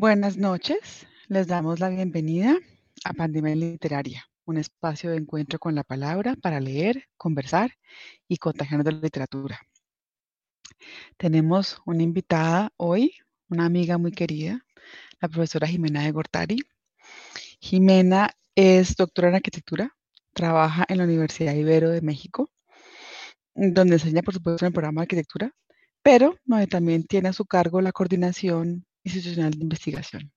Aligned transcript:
Buenas 0.00 0.38
noches, 0.38 1.06
les 1.28 1.46
damos 1.46 1.78
la 1.78 1.90
bienvenida 1.90 2.56
a 3.04 3.12
Pandemia 3.12 3.54
Literaria, 3.54 4.24
un 4.46 4.56
espacio 4.56 5.10
de 5.10 5.18
encuentro 5.18 5.58
con 5.58 5.74
la 5.74 5.84
palabra 5.84 6.36
para 6.40 6.58
leer, 6.58 7.04
conversar 7.18 7.72
y 8.26 8.38
contagiarnos 8.38 8.86
de 8.86 8.92
la 8.92 9.00
literatura. 9.00 9.60
Tenemos 11.18 11.82
una 11.84 12.02
invitada 12.02 12.72
hoy, 12.78 13.12
una 13.50 13.66
amiga 13.66 13.98
muy 13.98 14.12
querida, 14.12 14.64
la 15.20 15.28
profesora 15.28 15.66
Jimena 15.66 16.02
de 16.02 16.12
Gortari. 16.12 16.56
Jimena 17.60 18.30
es 18.54 18.96
doctora 18.96 19.28
en 19.28 19.34
arquitectura, 19.34 19.94
trabaja 20.32 20.86
en 20.88 20.96
la 20.96 21.04
Universidad 21.04 21.52
Ibero 21.52 21.90
de 21.90 22.00
México, 22.00 22.50
donde 23.54 23.96
enseña, 23.96 24.22
por 24.22 24.32
supuesto, 24.32 24.64
en 24.64 24.68
el 24.68 24.72
programa 24.72 25.02
de 25.02 25.04
arquitectura, 25.04 25.54
pero 26.02 26.36
también 26.70 27.04
tiene 27.04 27.28
a 27.28 27.34
su 27.34 27.44
cargo 27.44 27.82
la 27.82 27.92
coordinación 27.92 28.86
institucional 29.04 29.52
de 29.52 29.62
investigación. 29.62 30.32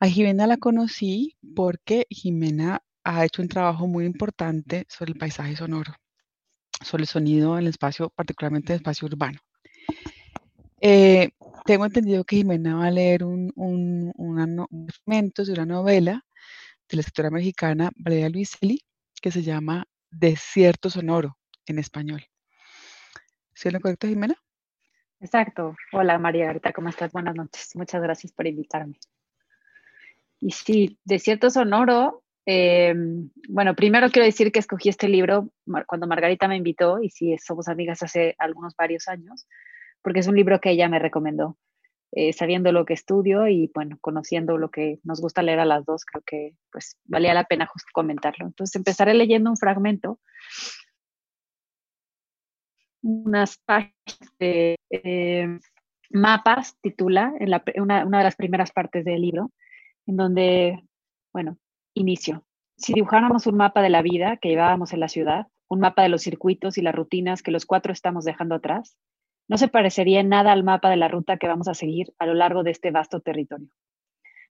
A 0.00 0.06
Jimena 0.06 0.46
la 0.46 0.56
conocí 0.58 1.36
porque 1.56 2.06
Jimena 2.10 2.82
ha 3.04 3.24
hecho 3.24 3.42
un 3.42 3.48
trabajo 3.48 3.86
muy 3.86 4.04
importante 4.04 4.86
sobre 4.88 5.12
el 5.12 5.18
paisaje 5.18 5.56
sonoro, 5.56 5.92
sobre 6.84 7.02
el 7.02 7.08
sonido 7.08 7.54
en 7.54 7.64
el 7.64 7.70
espacio, 7.70 8.10
particularmente 8.10 8.72
en 8.72 8.74
el 8.74 8.80
espacio 8.80 9.06
urbano. 9.06 9.40
Eh, 10.80 11.30
tengo 11.64 11.84
entendido 11.84 12.24
que 12.24 12.36
Jimena 12.36 12.76
va 12.76 12.86
a 12.86 12.90
leer 12.90 13.24
un, 13.24 13.52
un, 13.56 14.12
fragmento 15.04 15.44
de 15.44 15.52
una 15.52 15.66
novela 15.66 16.24
de 16.88 16.96
la 16.96 17.00
escritora 17.00 17.30
mexicana 17.30 17.90
Valeria 17.96 18.28
Luiselli 18.28 18.80
que 19.20 19.32
se 19.32 19.42
llama 19.42 19.84
Desierto 20.10 20.90
Sonoro 20.90 21.36
en 21.66 21.78
español. 21.78 22.24
¿Sí 23.54 23.68
es 23.68 23.74
lo 23.74 23.80
correcto, 23.80 24.06
Jimena? 24.06 24.36
Exacto. 25.20 25.74
Hola 25.92 26.18
María 26.18 26.46
Berta, 26.46 26.72
¿cómo 26.72 26.88
estás? 26.88 27.12
Buenas 27.12 27.34
noches. 27.34 27.74
Muchas 27.74 28.00
gracias 28.00 28.32
por 28.32 28.46
invitarme. 28.46 28.98
Y 30.40 30.52
sí, 30.52 30.98
Desierto 31.04 31.50
Sonoro. 31.50 32.22
Em, 32.46 33.30
bueno, 33.48 33.74
primero 33.74 34.08
quiero 34.10 34.24
decir 34.24 34.52
que 34.52 34.60
escogí 34.60 34.88
este 34.88 35.08
libro 35.08 35.50
cuando 35.86 36.06
Margarita 36.06 36.46
me 36.48 36.56
invitó 36.56 37.02
y 37.02 37.10
sí, 37.10 37.36
somos 37.38 37.68
amigas 37.68 38.02
hace 38.02 38.36
algunos 38.38 38.74
varios 38.76 39.08
años, 39.08 39.46
porque 40.02 40.20
es 40.20 40.28
un 40.28 40.36
libro 40.36 40.60
que 40.60 40.70
ella 40.70 40.88
me 40.88 40.98
recomendó. 40.98 41.58
Eh, 42.12 42.32
sabiendo 42.32 42.72
lo 42.72 42.86
que 42.86 42.94
estudio 42.94 43.48
y 43.48 43.70
bueno, 43.74 43.98
conociendo 44.00 44.56
lo 44.56 44.70
que 44.70 44.98
nos 45.04 45.20
gusta 45.20 45.42
leer 45.42 45.60
a 45.60 45.66
las 45.66 45.84
dos, 45.84 46.06
creo 46.06 46.22
que 46.24 46.54
pues 46.72 46.96
valía 47.04 47.34
la 47.34 47.44
pena 47.44 47.66
justo 47.66 47.90
comentarlo. 47.92 48.46
Entonces 48.46 48.76
empezaré 48.76 49.12
leyendo 49.12 49.50
un 49.50 49.58
fragmento 49.58 50.18
unas 53.02 53.58
páginas 53.58 53.94
de 54.38 54.76
eh, 54.90 55.58
mapas, 56.10 56.76
titula, 56.80 57.32
en 57.38 57.50
una, 57.82 58.04
una 58.04 58.18
de 58.18 58.24
las 58.24 58.36
primeras 58.36 58.72
partes 58.72 59.04
del 59.04 59.20
libro, 59.20 59.50
en 60.06 60.16
donde, 60.16 60.82
bueno, 61.32 61.58
inicio. 61.94 62.44
Si 62.76 62.92
dibujáramos 62.92 63.46
un 63.46 63.56
mapa 63.56 63.82
de 63.82 63.90
la 63.90 64.02
vida 64.02 64.36
que 64.36 64.48
llevábamos 64.48 64.92
en 64.92 65.00
la 65.00 65.08
ciudad, 65.08 65.46
un 65.68 65.80
mapa 65.80 66.02
de 66.02 66.08
los 66.08 66.22
circuitos 66.22 66.78
y 66.78 66.82
las 66.82 66.94
rutinas 66.94 67.42
que 67.42 67.50
los 67.50 67.66
cuatro 67.66 67.92
estamos 67.92 68.24
dejando 68.24 68.54
atrás, 68.54 68.96
no 69.48 69.58
se 69.58 69.68
parecería 69.68 70.22
nada 70.22 70.52
al 70.52 70.64
mapa 70.64 70.90
de 70.90 70.96
la 70.96 71.08
ruta 71.08 71.38
que 71.38 71.48
vamos 71.48 71.68
a 71.68 71.74
seguir 71.74 72.12
a 72.18 72.26
lo 72.26 72.34
largo 72.34 72.62
de 72.62 72.70
este 72.70 72.90
vasto 72.90 73.20
territorio. 73.20 73.68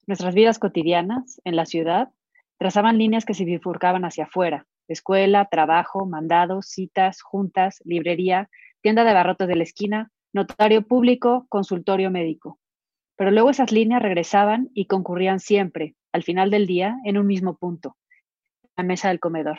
Nuestras 0.07 0.35
vidas 0.35 0.59
cotidianas 0.59 1.41
en 1.45 1.57
la 1.57 1.67
ciudad 1.67 2.11
trazaban 2.59 2.99
líneas 2.99 3.25
que 3.25 3.35
se 3.35 3.45
bifurcaban 3.45 4.05
hacia 4.05 4.25
afuera, 4.25 4.67
escuela, 4.89 5.49
trabajo, 5.51 6.07
mandados, 6.07 6.67
citas, 6.67 7.23
juntas, 7.23 7.81
librería, 7.85 8.51
tienda 8.81 9.05
de 9.05 9.15
barrotes 9.15 9.49
de 9.49 9.57
la 9.57 9.63
esquina, 9.63 10.11
notario 10.33 10.83
público, 10.83 11.47
consultorio 11.49 12.11
médico. 12.11 12.59
Pero 13.17 13.31
luego 13.31 13.51
esas 13.51 13.73
líneas 13.73 14.03
regresaban 14.03 14.71
y 14.75 14.87
concurrían 14.87 15.41
siempre, 15.41 15.95
al 16.13 16.23
final 16.23 16.51
del 16.51 16.67
día, 16.67 16.97
en 17.05 17.19
un 17.19 17.27
mismo 17.27 17.57
punto, 17.57 17.97
la 18.77 18.85
mesa 18.85 19.09
del 19.09 19.21
comedor. 19.21 19.59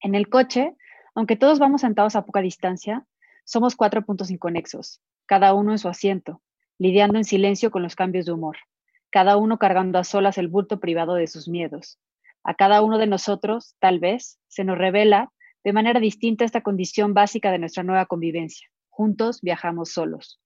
En 0.00 0.14
el 0.14 0.28
coche, 0.28 0.74
aunque 1.14 1.36
todos 1.36 1.58
vamos 1.58 1.80
sentados 1.80 2.16
a 2.16 2.24
poca 2.24 2.40
distancia, 2.40 3.04
somos 3.44 3.76
cuatro 3.76 4.04
puntos 4.04 4.30
inconexos, 4.30 5.00
cada 5.26 5.54
uno 5.54 5.72
en 5.72 5.78
su 5.78 5.88
asiento, 5.88 6.42
lidiando 6.78 7.18
en 7.18 7.24
silencio 7.24 7.70
con 7.70 7.82
los 7.82 7.96
cambios 7.96 8.26
de 8.26 8.32
humor, 8.32 8.56
cada 9.10 9.36
uno 9.36 9.58
cargando 9.58 9.98
a 9.98 10.04
solas 10.04 10.38
el 10.38 10.48
bulto 10.48 10.78
privado 10.78 11.14
de 11.14 11.26
sus 11.26 11.48
miedos, 11.48 11.98
a 12.46 12.54
cada 12.54 12.80
uno 12.80 12.96
de 12.98 13.08
nosotros, 13.08 13.74
tal 13.80 13.98
vez, 13.98 14.38
se 14.46 14.62
nos 14.62 14.78
revela 14.78 15.32
de 15.64 15.72
manera 15.72 15.98
distinta 15.98 16.44
esta 16.44 16.60
condición 16.60 17.12
básica 17.12 17.50
de 17.50 17.58
nuestra 17.58 17.82
nueva 17.82 18.06
convivencia. 18.06 18.68
Juntos 18.88 19.40
viajamos 19.42 19.90
solos. 19.90 20.40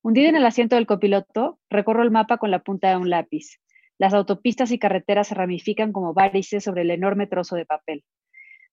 Hundido 0.00 0.28
en 0.28 0.36
el 0.36 0.46
asiento 0.46 0.76
del 0.76 0.86
copiloto, 0.86 1.58
recorro 1.68 2.04
el 2.04 2.12
mapa 2.12 2.38
con 2.38 2.52
la 2.52 2.60
punta 2.60 2.90
de 2.90 2.96
un 2.98 3.10
lápiz. 3.10 3.58
Las 3.98 4.14
autopistas 4.14 4.70
y 4.70 4.78
carreteras 4.78 5.26
se 5.26 5.34
ramifican 5.34 5.92
como 5.92 6.14
varices 6.14 6.62
sobre 6.62 6.82
el 6.82 6.90
enorme 6.92 7.26
trozo 7.26 7.56
de 7.56 7.66
papel. 7.66 8.04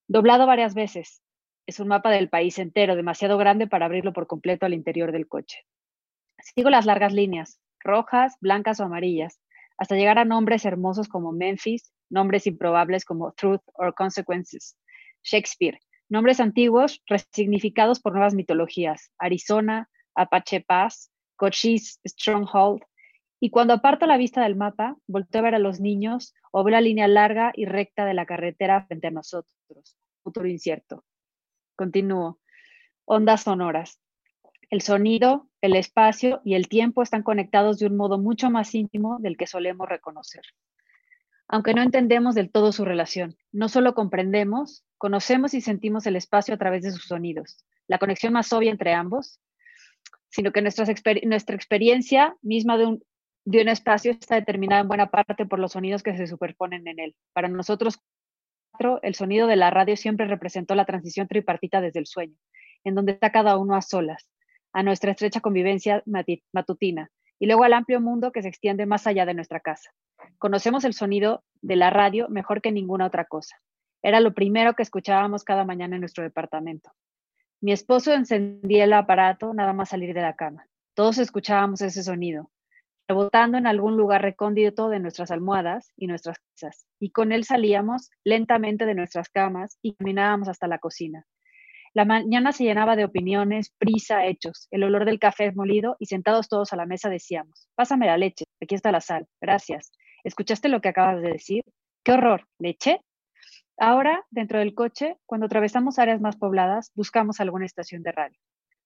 Doblado 0.06 0.46
varias 0.46 0.74
veces. 0.74 1.20
Es 1.66 1.80
un 1.80 1.88
mapa 1.88 2.10
del 2.10 2.28
país 2.28 2.60
entero, 2.60 2.94
demasiado 2.94 3.38
grande 3.38 3.66
para 3.66 3.86
abrirlo 3.86 4.12
por 4.12 4.28
completo 4.28 4.66
al 4.66 4.72
interior 4.72 5.10
del 5.10 5.26
coche. 5.26 5.64
Sigo 6.38 6.70
las 6.70 6.86
largas 6.86 7.12
líneas, 7.12 7.60
rojas, 7.80 8.36
blancas 8.40 8.78
o 8.78 8.84
amarillas, 8.84 9.40
hasta 9.76 9.96
llegar 9.96 10.20
a 10.20 10.24
nombres 10.24 10.64
hermosos 10.64 11.08
como 11.08 11.32
Memphis, 11.32 11.92
nombres 12.10 12.46
improbables 12.46 13.04
como 13.04 13.32
Truth 13.32 13.62
or 13.74 13.94
Consequences, 13.94 14.76
Shakespeare, 15.22 15.80
nombres 16.08 16.40
antiguos 16.40 17.02
resignificados 17.06 18.00
por 18.00 18.12
nuevas 18.12 18.34
mitologías, 18.34 19.12
Arizona, 19.18 19.88
Apache 20.14 20.60
Pass, 20.60 21.10
Cochise 21.36 21.98
Stronghold, 22.06 22.82
y 23.40 23.50
cuando 23.50 23.72
aparto 23.72 24.06
la 24.06 24.16
vista 24.16 24.42
del 24.42 24.56
mapa, 24.56 24.96
volteo 25.06 25.40
a 25.40 25.44
ver 25.44 25.54
a 25.54 25.60
los 25.60 25.80
niños 25.80 26.34
o 26.50 26.64
veo 26.64 26.72
la 26.72 26.80
línea 26.80 27.06
larga 27.06 27.52
y 27.54 27.66
recta 27.66 28.04
de 28.04 28.14
la 28.14 28.26
carretera 28.26 28.84
frente 28.86 29.06
a 29.06 29.12
nosotros, 29.12 29.96
futuro 30.24 30.48
incierto. 30.48 31.04
Continúo. 31.76 32.40
Ondas 33.04 33.42
sonoras. 33.42 34.00
El 34.70 34.82
sonido, 34.82 35.48
el 35.60 35.76
espacio 35.76 36.42
y 36.44 36.54
el 36.54 36.68
tiempo 36.68 37.02
están 37.02 37.22
conectados 37.22 37.78
de 37.78 37.86
un 37.86 37.96
modo 37.96 38.18
mucho 38.18 38.50
más 38.50 38.74
íntimo 38.74 39.18
del 39.20 39.36
que 39.36 39.46
solemos 39.46 39.88
reconocer. 39.88 40.42
Aunque 41.48 41.72
no 41.72 41.82
entendemos 41.82 42.34
del 42.34 42.50
todo 42.50 42.72
su 42.72 42.84
relación, 42.84 43.36
no 43.52 43.70
solo 43.70 43.94
comprendemos, 43.94 44.84
conocemos 44.98 45.54
y 45.54 45.62
sentimos 45.62 46.06
el 46.06 46.16
espacio 46.16 46.54
a 46.54 46.58
través 46.58 46.82
de 46.82 46.92
sus 46.92 47.04
sonidos. 47.04 47.64
La 47.86 47.98
conexión 47.98 48.34
más 48.34 48.52
obvia 48.52 48.70
entre 48.70 48.92
ambos, 48.92 49.40
sino 50.28 50.52
que 50.52 50.60
nuestra 50.60 51.56
experiencia 51.56 52.36
misma 52.42 52.76
de 52.76 52.86
un, 52.86 53.02
de 53.46 53.62
un 53.62 53.68
espacio 53.68 54.12
está 54.12 54.34
determinada 54.34 54.82
en 54.82 54.88
buena 54.88 55.10
parte 55.10 55.46
por 55.46 55.58
los 55.58 55.72
sonidos 55.72 56.02
que 56.02 56.14
se 56.14 56.26
superponen 56.26 56.86
en 56.86 57.00
él. 57.00 57.16
Para 57.32 57.48
nosotros, 57.48 57.98
el 59.02 59.14
sonido 59.14 59.46
de 59.46 59.56
la 59.56 59.70
radio 59.70 59.96
siempre 59.96 60.26
representó 60.26 60.74
la 60.74 60.84
transición 60.84 61.28
tripartita 61.28 61.80
desde 61.80 61.98
el 61.98 62.06
sueño, 62.06 62.36
en 62.84 62.94
donde 62.94 63.12
está 63.12 63.32
cada 63.32 63.56
uno 63.56 63.74
a 63.74 63.80
solas, 63.80 64.30
a 64.74 64.82
nuestra 64.82 65.12
estrecha 65.12 65.40
convivencia 65.40 66.02
matutina 66.52 67.10
y 67.38 67.46
luego 67.46 67.64
al 67.64 67.72
amplio 67.72 68.00
mundo 68.00 68.32
que 68.32 68.42
se 68.42 68.48
extiende 68.48 68.86
más 68.86 69.06
allá 69.06 69.26
de 69.26 69.34
nuestra 69.34 69.60
casa. 69.60 69.90
Conocemos 70.38 70.84
el 70.84 70.94
sonido 70.94 71.44
de 71.60 71.76
la 71.76 71.90
radio 71.90 72.28
mejor 72.28 72.60
que 72.60 72.72
ninguna 72.72 73.06
otra 73.06 73.24
cosa. 73.24 73.56
Era 74.02 74.20
lo 74.20 74.34
primero 74.34 74.74
que 74.74 74.82
escuchábamos 74.82 75.44
cada 75.44 75.64
mañana 75.64 75.96
en 75.96 76.00
nuestro 76.00 76.24
departamento. 76.24 76.92
Mi 77.60 77.72
esposo 77.72 78.12
encendía 78.12 78.84
el 78.84 78.92
aparato 78.92 79.52
nada 79.52 79.72
más 79.72 79.88
salir 79.88 80.14
de 80.14 80.22
la 80.22 80.36
cama. 80.36 80.66
Todos 80.94 81.18
escuchábamos 81.18 81.80
ese 81.80 82.02
sonido, 82.02 82.50
rebotando 83.08 83.58
en 83.58 83.66
algún 83.66 83.96
lugar 83.96 84.22
recóndito 84.22 84.88
de 84.88 85.00
nuestras 85.00 85.30
almohadas 85.30 85.92
y 85.96 86.06
nuestras 86.06 86.38
casas, 86.38 86.86
y 87.00 87.10
con 87.10 87.32
él 87.32 87.44
salíamos 87.44 88.10
lentamente 88.22 88.86
de 88.86 88.94
nuestras 88.94 89.28
camas 89.28 89.78
y 89.82 89.94
caminábamos 89.94 90.48
hasta 90.48 90.68
la 90.68 90.78
cocina, 90.78 91.24
la 91.94 92.04
mañana 92.04 92.52
se 92.52 92.64
llenaba 92.64 92.96
de 92.96 93.04
opiniones, 93.04 93.74
prisa, 93.78 94.26
hechos, 94.26 94.68
el 94.70 94.84
olor 94.84 95.04
del 95.04 95.18
café 95.18 95.52
molido 95.52 95.96
y 95.98 96.06
sentados 96.06 96.48
todos 96.48 96.72
a 96.72 96.76
la 96.76 96.86
mesa 96.86 97.08
decíamos, 97.08 97.68
pásame 97.74 98.06
la 98.06 98.18
leche, 98.18 98.44
aquí 98.62 98.74
está 98.74 98.92
la 98.92 99.00
sal, 99.00 99.26
gracias. 99.40 99.92
¿Escuchaste 100.24 100.68
lo 100.68 100.80
que 100.80 100.88
acabas 100.88 101.22
de 101.22 101.32
decir? 101.32 101.64
¡Qué 102.04 102.12
horror! 102.12 102.46
¿Leche? 102.58 103.00
Ahora, 103.78 104.24
dentro 104.30 104.58
del 104.58 104.74
coche, 104.74 105.16
cuando 105.24 105.46
atravesamos 105.46 105.98
áreas 105.98 106.20
más 106.20 106.36
pobladas, 106.36 106.90
buscamos 106.94 107.40
alguna 107.40 107.66
estación 107.66 108.02
de 108.02 108.12
radio. 108.12 108.38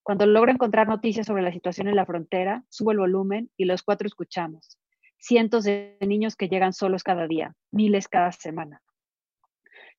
Cuando 0.02 0.26
logro 0.26 0.50
encontrar 0.50 0.88
noticias 0.88 1.26
sobre 1.26 1.43
la 1.43 1.52
situación 1.52 1.88
en 1.88 1.96
la 1.96 2.05
frontera, 2.05 2.64
subo 2.69 2.93
el 2.93 2.98
volumen 2.98 3.50
y 3.56 3.64
los 3.64 3.82
cuatro 3.82 4.06
escuchamos. 4.06 4.78
Cientos 5.19 5.64
de 5.64 5.96
niños 6.00 6.37
que 6.37 6.48
llegan 6.48 6.72
solos 6.72 7.05
cada 7.05 7.26
día, 7.26 7.55
miles 7.70 8.08
cada 8.08 8.32
semana. 8.32 8.82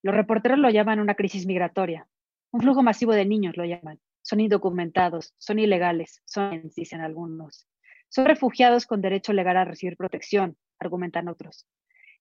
Los 0.02 0.14
reporteros 0.14 0.60
lo 0.60 0.70
llaman 0.70 1.00
una 1.00 1.16
crisis 1.16 1.46
migratoria, 1.46 2.08
un 2.54 2.62
flujo 2.62 2.84
masivo 2.84 3.14
de 3.14 3.26
niños 3.26 3.58
lo 3.58 3.66
llaman. 3.66 4.00
Son 4.22 4.40
indocumentados, 4.40 5.34
son 5.38 5.60
ilegales, 5.60 6.22
son, 6.26 6.70
dicen 6.76 7.02
algunos. 7.02 7.68
Son 8.10 8.26
refugiados 8.26 8.86
con 8.86 9.02
derecho 9.02 9.34
legal 9.34 9.58
a 9.58 9.66
recibir 9.66 9.98
protección, 9.98 10.56
argumentan 10.80 11.28
otros. 11.28 11.68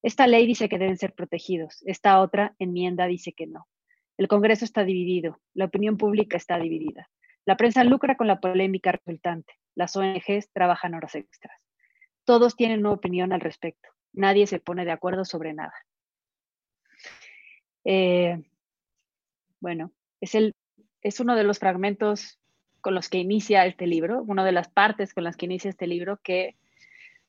Esta 0.02 0.26
ley 0.26 0.46
dice 0.46 0.68
que 0.68 0.78
deben 0.78 0.96
ser 0.96 1.12
protegidos, 1.12 1.82
esta 1.86 2.20
otra 2.20 2.56
enmienda 2.58 3.06
dice 3.06 3.34
que 3.34 3.46
no. 3.46 3.68
El 4.16 4.26
Congreso 4.26 4.64
está 4.64 4.84
dividido, 4.84 5.38
la 5.54 5.66
opinión 5.66 5.98
pública 5.98 6.38
está 6.38 6.58
dividida. 6.58 7.08
La 7.44 7.56
prensa 7.56 7.84
lucra 7.84 8.16
con 8.16 8.26
la 8.26 8.40
polémica 8.40 8.92
resultante, 8.92 9.52
las 9.74 9.94
ONGs 9.96 10.50
trabajan 10.52 10.94
horas 10.94 11.14
extras. 11.14 11.60
todos 12.24 12.56
tienen 12.56 12.80
una 12.80 12.92
opinión 12.92 13.32
al 13.32 13.40
respecto. 13.40 13.88
Nadie 14.12 14.46
se 14.46 14.60
pone 14.60 14.84
de 14.84 14.92
acuerdo 14.92 15.24
sobre 15.24 15.52
nada. 15.52 15.74
Eh, 17.84 18.42
bueno, 19.60 19.92
es, 20.22 20.34
el, 20.34 20.54
es 21.02 21.20
uno 21.20 21.34
de 21.34 21.44
los 21.44 21.58
fragmentos 21.58 22.38
con 22.80 22.94
los 22.94 23.08
que 23.08 23.18
inicia 23.18 23.66
este 23.66 23.86
libro, 23.86 24.22
una 24.22 24.44
de 24.44 24.52
las 24.52 24.68
partes 24.68 25.12
con 25.12 25.24
las 25.24 25.36
que 25.36 25.46
inicia 25.46 25.68
este 25.68 25.86
libro, 25.86 26.18
que 26.22 26.56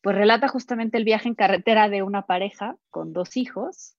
pues 0.01 0.16
relata 0.16 0.48
justamente 0.48 0.98
el 0.98 1.04
viaje 1.04 1.28
en 1.28 1.36
carretera 1.36 1.90
de 1.90 2.04
una 2.04 2.25
pareja 2.25 2.78
con 2.92 3.12
dos 3.12 3.36
hijos 3.36 3.95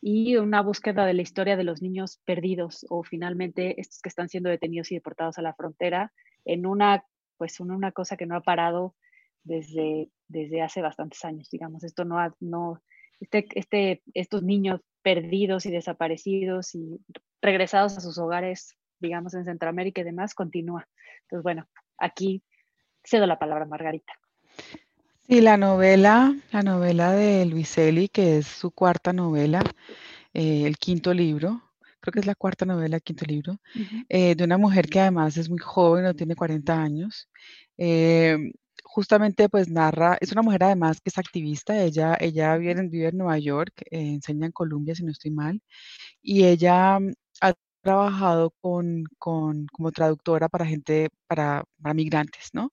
y 0.00 0.36
una 0.36 0.60
búsqueda 0.60 1.06
de 1.06 1.14
la 1.14 1.22
historia 1.22 1.56
de 1.56 1.64
los 1.64 1.82
niños 1.82 2.20
perdidos 2.24 2.84
o 2.88 3.04
finalmente 3.04 3.80
estos 3.80 4.00
que 4.00 4.08
están 4.08 4.28
siendo 4.28 4.50
detenidos 4.50 4.90
y 4.90 4.96
deportados 4.96 5.38
a 5.38 5.42
la 5.42 5.54
frontera 5.54 6.12
en 6.44 6.66
una, 6.66 7.04
pues 7.36 7.60
una 7.60 7.92
cosa 7.92 8.16
que 8.16 8.26
no 8.26 8.34
ha 8.34 8.40
parado 8.40 8.96
desde, 9.44 10.08
desde 10.26 10.62
hace 10.62 10.82
bastantes 10.82 11.24
años, 11.24 11.48
digamos. 11.50 11.84
Esto 11.84 12.04
no 12.04 12.18
ha, 12.18 12.34
no, 12.40 12.82
este, 13.20 13.46
este, 13.54 14.02
estos 14.14 14.42
niños 14.42 14.80
perdidos 15.02 15.66
y 15.66 15.70
desaparecidos 15.70 16.74
y 16.74 16.98
regresados 17.42 17.98
a 17.98 18.00
sus 18.00 18.16
hogares, 18.18 18.76
digamos, 19.00 19.34
en 19.34 19.44
Centroamérica 19.44 20.00
y 20.00 20.04
demás, 20.04 20.34
continúa. 20.34 20.88
Entonces, 21.22 21.42
bueno, 21.42 21.68
aquí 21.98 22.42
cedo 23.04 23.26
la 23.26 23.38
palabra 23.38 23.64
a 23.64 23.68
Margarita. 23.68 24.12
Sí, 25.26 25.40
la 25.40 25.56
novela, 25.56 26.34
la 26.52 26.62
novela 26.62 27.12
de 27.12 27.44
Luiselli, 27.46 28.08
que 28.08 28.38
es 28.38 28.46
su 28.46 28.70
cuarta 28.70 29.12
novela, 29.12 29.62
eh, 30.34 30.64
el 30.66 30.78
quinto 30.78 31.12
libro, 31.12 31.62
creo 32.00 32.12
que 32.12 32.20
es 32.20 32.26
la 32.26 32.34
cuarta 32.34 32.64
novela, 32.64 32.96
el 32.96 33.02
quinto 33.02 33.24
libro, 33.24 33.60
eh, 34.08 34.34
de 34.34 34.44
una 34.44 34.58
mujer 34.58 34.88
que 34.88 35.00
además 35.00 35.36
es 35.36 35.48
muy 35.48 35.58
joven, 35.58 36.04
no 36.04 36.14
tiene 36.14 36.34
40 36.34 36.80
años. 36.80 37.28
Eh, 37.78 38.52
justamente 38.84 39.48
pues 39.48 39.68
narra, 39.68 40.18
es 40.20 40.32
una 40.32 40.42
mujer 40.42 40.64
además 40.64 41.00
que 41.00 41.10
es 41.10 41.18
activista, 41.18 41.82
ella, 41.82 42.16
ella 42.20 42.56
vive, 42.56 42.72
en, 42.72 42.90
vive 42.90 43.08
en 43.08 43.18
Nueva 43.18 43.38
York, 43.38 43.72
enseña 43.90 44.46
en 44.46 44.52
Colombia 44.52 44.94
si 44.94 45.04
no 45.04 45.12
estoy 45.12 45.30
mal, 45.30 45.60
y 46.22 46.44
ella 46.46 46.98
mm, 47.00 47.12
ha 47.42 47.54
trabajado 47.82 48.52
con, 48.60 49.04
con, 49.18 49.66
como 49.72 49.92
traductora 49.92 50.48
para 50.48 50.66
gente, 50.66 51.08
para, 51.26 51.64
para 51.82 51.94
migrantes, 51.94 52.50
¿no? 52.54 52.72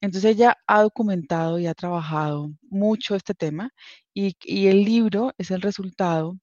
Entonces 0.00 0.32
ella 0.36 0.56
ha 0.66 0.82
documentado 0.82 1.58
y 1.58 1.66
ha 1.66 1.74
trabajado 1.74 2.52
mucho 2.70 3.16
este 3.16 3.34
tema 3.34 3.70
y, 4.14 4.36
y 4.44 4.68
el 4.68 4.84
libro 4.84 5.32
es 5.38 5.50
el 5.50 5.62
resultado 5.62 6.38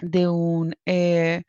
de 0.00 0.28
un... 0.28 0.74
Eh, 0.86 1.42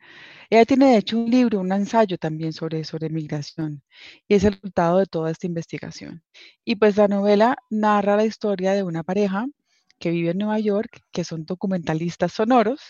ella 0.49 0.65
tiene 0.65 0.91
de 0.91 0.97
hecho 0.97 1.17
un 1.17 1.31
libro, 1.31 1.59
un 1.59 1.71
ensayo 1.71 2.17
también 2.17 2.53
sobre, 2.53 2.83
sobre 2.83 3.09
migración 3.09 3.81
y 4.27 4.35
es 4.35 4.43
el 4.43 4.53
resultado 4.53 4.99
de 4.99 5.07
toda 5.07 5.31
esta 5.31 5.47
investigación. 5.47 6.23
Y 6.63 6.75
pues 6.75 6.97
la 6.97 7.07
novela 7.07 7.57
narra 7.69 8.17
la 8.17 8.25
historia 8.25 8.73
de 8.73 8.83
una 8.83 9.03
pareja 9.03 9.47
que 9.99 10.11
vive 10.11 10.31
en 10.31 10.37
Nueva 10.39 10.59
York, 10.59 11.01
que 11.11 11.23
son 11.23 11.45
documentalistas 11.45 12.33
sonoros 12.33 12.81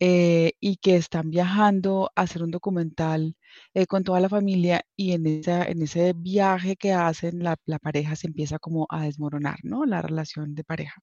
eh, 0.00 0.52
y 0.60 0.76
que 0.76 0.96
están 0.96 1.30
viajando 1.30 2.10
a 2.14 2.22
hacer 2.22 2.42
un 2.42 2.50
documental 2.50 3.36
eh, 3.74 3.86
con 3.86 4.04
toda 4.04 4.20
la 4.20 4.28
familia 4.28 4.82
y 4.96 5.12
en, 5.12 5.26
esa, 5.26 5.64
en 5.64 5.82
ese 5.82 6.12
viaje 6.14 6.76
que 6.76 6.92
hacen 6.92 7.42
la, 7.42 7.56
la 7.66 7.78
pareja 7.78 8.16
se 8.16 8.28
empieza 8.28 8.58
como 8.58 8.86
a 8.88 9.02
desmoronar, 9.04 9.58
¿no? 9.62 9.84
La 9.84 10.00
relación 10.02 10.54
de 10.54 10.64
pareja. 10.64 11.02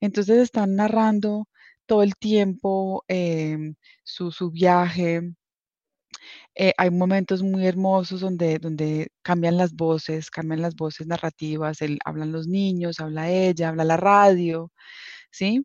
Entonces 0.00 0.38
están 0.38 0.76
narrando 0.76 1.48
todo 1.88 2.02
el 2.04 2.14
tiempo 2.16 3.04
em, 3.08 3.74
su, 4.04 4.30
su, 4.32 4.50
viaje. 4.50 5.22
Eh, 6.54 6.72
hay 6.76 6.90
momentos 6.90 7.42
muy 7.42 7.66
hermosos 7.66 8.20
donde, 8.20 8.58
donde 8.58 9.08
cambian 9.22 9.56
las 9.56 9.74
voces, 9.74 10.30
cambian 10.30 10.62
las 10.62 10.74
voces 10.76 11.06
narrativas, 11.06 11.78
hablan 12.04 12.32
los 12.32 12.46
niños, 12.48 13.00
habla 13.00 13.30
ella, 13.30 13.68
habla 13.70 13.84
la 13.84 13.96
radio, 13.96 14.72
¿sí? 15.30 15.64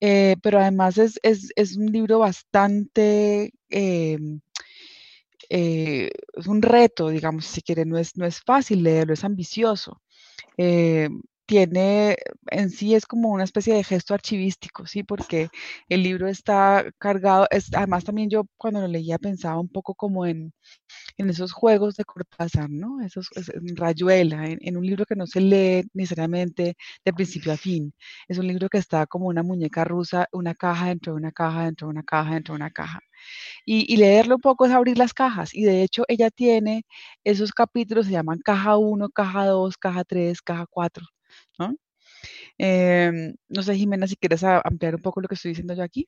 Eh, 0.00 0.36
pero 0.42 0.60
además 0.60 0.98
es, 0.98 1.20
es, 1.22 1.50
es, 1.56 1.76
un 1.76 1.86
libro 1.92 2.20
bastante, 2.20 3.52
em, 3.70 4.40
eh, 5.50 6.10
es 6.34 6.46
un 6.46 6.62
reto, 6.62 7.08
digamos, 7.10 7.46
si 7.46 7.62
quiere, 7.62 7.84
no 7.84 7.98
es, 7.98 8.16
no 8.16 8.26
es 8.26 8.40
fácil 8.40 8.82
leerlo, 8.82 9.14
es 9.14 9.24
ambicioso. 9.24 10.00
Tiene 11.52 12.16
en 12.50 12.70
sí 12.70 12.94
es 12.94 13.04
como 13.04 13.28
una 13.28 13.44
especie 13.44 13.74
de 13.74 13.84
gesto 13.84 14.14
archivístico, 14.14 14.86
¿sí? 14.86 15.02
Porque 15.02 15.50
el 15.90 16.02
libro 16.02 16.26
está 16.26 16.86
cargado, 16.98 17.46
es, 17.50 17.74
además 17.74 18.04
también 18.04 18.30
yo 18.30 18.46
cuando 18.56 18.80
lo 18.80 18.88
leía 18.88 19.18
pensaba 19.18 19.60
un 19.60 19.68
poco 19.68 19.94
como 19.94 20.24
en, 20.24 20.54
en 21.18 21.28
esos 21.30 21.52
juegos 21.52 21.96
de 21.96 22.04
Cortázar, 22.06 22.70
¿no? 22.70 23.02
Esos, 23.02 23.28
en 23.36 23.76
Rayuela, 23.76 24.46
en, 24.48 24.76
un 24.78 24.86
libro 24.86 25.04
que 25.04 25.14
no 25.14 25.26
se 25.26 25.42
lee 25.42 25.84
necesariamente 25.92 26.76
de 27.04 27.12
principio 27.12 27.52
a 27.52 27.58
fin. 27.58 27.92
Es 28.28 28.38
un 28.38 28.46
libro 28.46 28.70
que 28.70 28.78
está 28.78 29.06
como 29.06 29.26
una 29.26 29.42
muñeca 29.42 29.84
rusa, 29.84 30.28
una 30.32 30.54
caja 30.54 30.86
dentro 30.88 31.12
de 31.12 31.18
una 31.18 31.32
caja, 31.32 31.64
dentro 31.66 31.88
de 31.88 31.90
una 31.92 32.02
caja, 32.02 32.34
dentro 32.34 32.54
de 32.54 32.56
una 32.56 32.70
caja. 32.70 33.00
Y, 33.66 33.92
y, 33.92 33.98
leerlo 33.98 34.36
un 34.36 34.40
poco 34.40 34.64
es 34.66 34.72
abrir 34.72 34.96
las 34.98 35.14
cajas. 35.14 35.54
Y 35.54 35.64
de 35.64 35.82
hecho 35.82 36.04
ella 36.08 36.30
tiene 36.30 36.84
esos 37.24 37.52
capítulos, 37.52 38.06
se 38.06 38.12
llaman 38.12 38.38
caja 38.40 38.78
1, 38.78 39.10
caja 39.10 39.46
2, 39.46 39.76
caja 39.76 40.04
3, 40.04 40.40
caja 40.42 40.66
4. 40.70 41.06
¿No? 41.58 41.76
Em, 42.58 43.34
no 43.48 43.62
sé, 43.62 43.74
Jimena, 43.74 44.06
si 44.06 44.16
quieres 44.16 44.44
ampliar 44.44 44.94
un 44.94 45.02
poco 45.02 45.20
lo 45.20 45.28
que 45.28 45.34
estoy 45.34 45.50
diciendo 45.50 45.74
yo 45.74 45.82
aquí. 45.82 46.06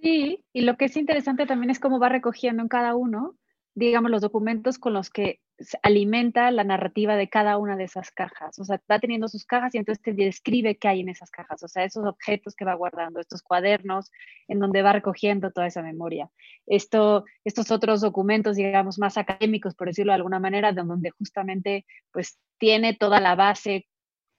Sí, 0.00 0.44
y 0.52 0.62
lo 0.62 0.76
que 0.76 0.86
es 0.86 0.96
interesante 0.96 1.46
también 1.46 1.70
es 1.70 1.78
cómo 1.78 2.00
va 2.00 2.08
recogiendo 2.08 2.62
en 2.62 2.68
cada 2.68 2.96
uno, 2.96 3.36
digamos, 3.74 4.10
los 4.10 4.22
documentos 4.22 4.78
con 4.78 4.92
los 4.92 5.10
que 5.10 5.40
alimenta 5.82 6.50
la 6.50 6.64
narrativa 6.64 7.16
de 7.16 7.28
cada 7.28 7.56
una 7.56 7.76
de 7.76 7.84
esas 7.84 8.10
cajas. 8.10 8.58
O 8.58 8.64
sea, 8.64 8.80
va 8.90 8.98
teniendo 8.98 9.28
sus 9.28 9.44
cajas 9.44 9.74
y 9.74 9.78
entonces 9.78 10.02
te 10.02 10.12
describe 10.12 10.76
qué 10.76 10.88
hay 10.88 11.00
en 11.00 11.08
esas 11.08 11.30
cajas. 11.30 11.62
O 11.62 11.68
sea, 11.68 11.84
esos 11.84 12.04
objetos 12.04 12.54
que 12.54 12.64
va 12.64 12.74
guardando, 12.74 13.20
estos 13.20 13.42
cuadernos 13.42 14.10
en 14.48 14.58
donde 14.58 14.82
va 14.82 14.92
recogiendo 14.92 15.50
toda 15.50 15.66
esa 15.66 15.82
memoria. 15.82 16.30
Esto, 16.66 17.24
estos 17.44 17.70
otros 17.70 18.00
documentos, 18.00 18.56
digamos, 18.56 18.98
más 18.98 19.16
académicos, 19.16 19.74
por 19.74 19.88
decirlo 19.88 20.12
de 20.12 20.16
alguna 20.16 20.40
manera, 20.40 20.72
donde 20.72 21.10
justamente 21.10 21.86
pues 22.10 22.38
tiene 22.58 22.94
toda 22.94 23.20
la 23.20 23.34
base 23.34 23.86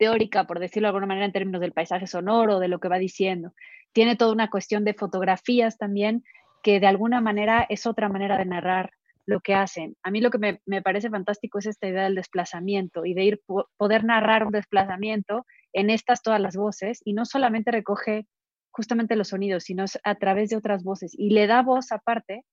teórica, 0.03 0.45
por 0.45 0.59
decirlo 0.59 0.87
de 0.87 0.89
alguna 0.89 1.07
manera, 1.07 1.25
en 1.25 1.31
términos 1.31 1.61
del 1.61 1.71
paisaje 1.71 2.07
sonoro, 2.07 2.59
de 2.59 2.67
lo 2.67 2.79
que 2.79 2.89
va 2.89 2.97
diciendo. 2.97 3.53
Tiene 3.93 4.17
toda 4.17 4.33
una 4.33 4.49
cuestión 4.49 4.83
de 4.83 4.93
fotografías 4.93 5.77
también, 5.77 6.23
que 6.61 6.81
de 6.81 6.87
alguna 6.87 7.21
manera 7.21 7.65
es 7.69 7.85
otra 7.85 8.09
manera 8.09 8.37
de 8.37 8.45
narrar 8.45 8.91
lo 9.25 9.39
que 9.39 9.53
hacen. 9.53 9.95
A 10.03 10.11
mí 10.11 10.19
lo 10.19 10.29
que 10.29 10.39
me, 10.39 10.59
me 10.65 10.81
parece 10.81 11.09
fantástico 11.09 11.59
es 11.59 11.67
esta 11.67 11.87
idea 11.87 12.03
del 12.03 12.15
desplazamiento 12.15 13.05
y 13.05 13.13
de 13.13 13.23
ir 13.23 13.41
poder 13.77 14.03
narrar 14.03 14.45
un 14.45 14.51
desplazamiento 14.51 15.45
en 15.71 15.89
estas 15.89 16.21
todas 16.21 16.41
las 16.41 16.57
voces 16.57 16.99
y 17.05 17.13
no 17.13 17.23
solamente 17.23 17.71
recoge 17.71 18.25
justamente 18.71 19.15
los 19.15 19.29
sonidos, 19.29 19.63
sino 19.63 19.85
a 20.03 20.15
través 20.15 20.49
de 20.49 20.57
otras 20.57 20.83
voces 20.83 21.13
y 21.17 21.29
le 21.29 21.47
da 21.47 21.61
voz 21.61 21.93
aparte 21.93 22.43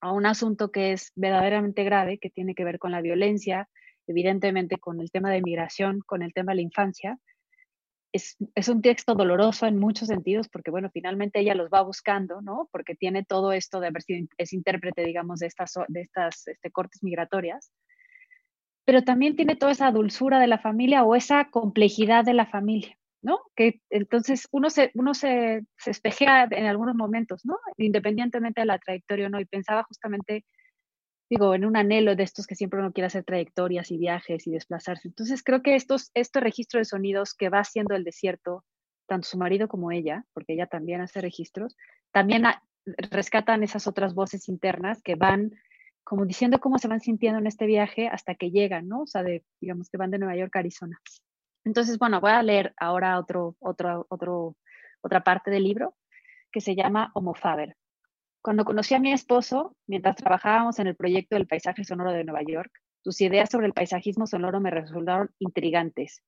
a 0.00 0.10
un 0.12 0.26
asunto 0.26 0.72
que 0.72 0.92
es 0.92 1.12
verdaderamente 1.14 1.84
grave, 1.84 2.18
que 2.18 2.30
tiene 2.30 2.54
que 2.54 2.64
ver 2.64 2.78
con 2.78 2.90
la 2.90 3.02
violencia, 3.02 3.68
evidentemente 4.10 4.78
con 4.78 5.00
el 5.00 5.10
tema 5.10 5.30
de 5.30 5.42
migración, 5.42 6.00
con 6.06 6.22
el 6.22 6.32
tema 6.32 6.52
de 6.52 6.56
la 6.56 6.62
infancia. 6.62 7.18
Es, 8.12 8.36
es, 8.56 8.68
un 8.68 8.82
texto 8.82 9.14
doloroso 9.14 9.66
en 9.66 9.78
muchos 9.78 10.08
sentidos 10.08 10.48
porque, 10.48 10.72
bueno, 10.72 10.90
finalmente 10.92 11.38
ella 11.38 11.54
los 11.54 11.70
va 11.70 11.82
buscando, 11.82 12.40
¿no? 12.42 12.68
Porque 12.72 12.96
tiene 12.96 13.24
todo 13.24 13.52
esto 13.52 13.78
de 13.78 13.86
haber 13.86 14.02
sido, 14.02 14.26
es 14.36 14.52
intérprete, 14.52 15.04
digamos, 15.04 15.38
de 15.38 15.46
estas, 15.46 15.74
de 15.86 16.00
estas 16.00 16.48
este, 16.48 16.70
cortes 16.72 17.04
migratorias, 17.04 17.72
pero 18.84 19.02
también 19.02 19.36
tiene 19.36 19.54
toda 19.54 19.70
esa 19.70 19.92
dulzura 19.92 20.40
de 20.40 20.48
la 20.48 20.58
familia 20.58 21.04
o 21.04 21.14
esa 21.14 21.50
complejidad 21.50 22.24
de 22.24 22.34
la 22.34 22.46
familia, 22.46 22.96
¿no? 23.22 23.38
Que 23.54 23.80
entonces 23.90 24.48
uno 24.50 24.70
se, 24.70 24.90
uno 24.94 25.14
se, 25.14 25.64
se 25.78 25.92
espejea 25.92 26.48
en 26.50 26.66
algunos 26.66 26.96
momentos, 26.96 27.44
¿no? 27.44 27.58
Independientemente 27.76 28.62
de 28.62 28.66
la 28.66 28.80
trayectoria 28.80 29.26
o 29.26 29.30
no, 29.30 29.40
y 29.40 29.44
pensaba 29.44 29.84
justamente 29.84 30.44
digo, 31.30 31.54
en 31.54 31.64
un 31.64 31.76
anhelo 31.76 32.16
de 32.16 32.24
estos 32.24 32.46
que 32.46 32.56
siempre 32.56 32.80
uno 32.80 32.92
quiere 32.92 33.06
hacer 33.06 33.24
trayectorias 33.24 33.92
y 33.92 33.98
viajes 33.98 34.46
y 34.48 34.50
desplazarse. 34.50 35.08
Entonces 35.08 35.42
creo 35.44 35.62
que 35.62 35.76
estos, 35.76 36.10
este 36.14 36.40
registro 36.40 36.78
de 36.78 36.84
sonidos 36.84 37.34
que 37.34 37.48
va 37.48 37.60
haciendo 37.60 37.94
el 37.94 38.02
desierto, 38.02 38.64
tanto 39.06 39.28
su 39.28 39.38
marido 39.38 39.68
como 39.68 39.92
ella, 39.92 40.24
porque 40.34 40.54
ella 40.54 40.66
también 40.66 41.00
hace 41.00 41.20
registros, 41.20 41.76
también 42.12 42.44
rescatan 42.84 43.62
esas 43.62 43.86
otras 43.86 44.14
voces 44.14 44.48
internas 44.48 45.00
que 45.02 45.14
van 45.14 45.52
como 46.02 46.26
diciendo 46.26 46.58
cómo 46.58 46.78
se 46.78 46.88
van 46.88 47.00
sintiendo 47.00 47.38
en 47.38 47.46
este 47.46 47.66
viaje 47.66 48.08
hasta 48.08 48.34
que 48.34 48.50
llegan, 48.50 48.88
¿no? 48.88 49.02
O 49.02 49.06
sea, 49.06 49.22
de, 49.22 49.44
digamos 49.60 49.88
que 49.88 49.98
van 49.98 50.10
de 50.10 50.18
Nueva 50.18 50.34
York 50.34 50.56
a 50.56 50.58
Arizona. 50.58 51.00
Entonces, 51.64 51.98
bueno, 51.98 52.20
voy 52.20 52.32
a 52.32 52.42
leer 52.42 52.74
ahora 52.78 53.18
otro, 53.18 53.54
otro, 53.60 54.06
otro, 54.08 54.56
otra 55.02 55.22
parte 55.22 55.52
del 55.52 55.62
libro 55.62 55.94
que 56.50 56.60
se 56.60 56.74
llama 56.74 57.12
Homo 57.14 57.34
Faber. 57.34 57.76
Cuando 58.42 58.64
conocí 58.64 58.94
a 58.94 58.98
mi 58.98 59.12
esposo, 59.12 59.76
mientras 59.86 60.16
trabajábamos 60.16 60.78
en 60.78 60.86
el 60.86 60.96
proyecto 60.96 61.36
del 61.36 61.46
paisaje 61.46 61.84
sonoro 61.84 62.10
de 62.10 62.24
Nueva 62.24 62.42
York, 62.42 62.72
sus 63.02 63.20
ideas 63.20 63.50
sobre 63.50 63.66
el 63.66 63.74
paisajismo 63.74 64.26
sonoro 64.26 64.60
me 64.60 64.70
resultaron 64.70 65.30
intrigantes. 65.38 66.22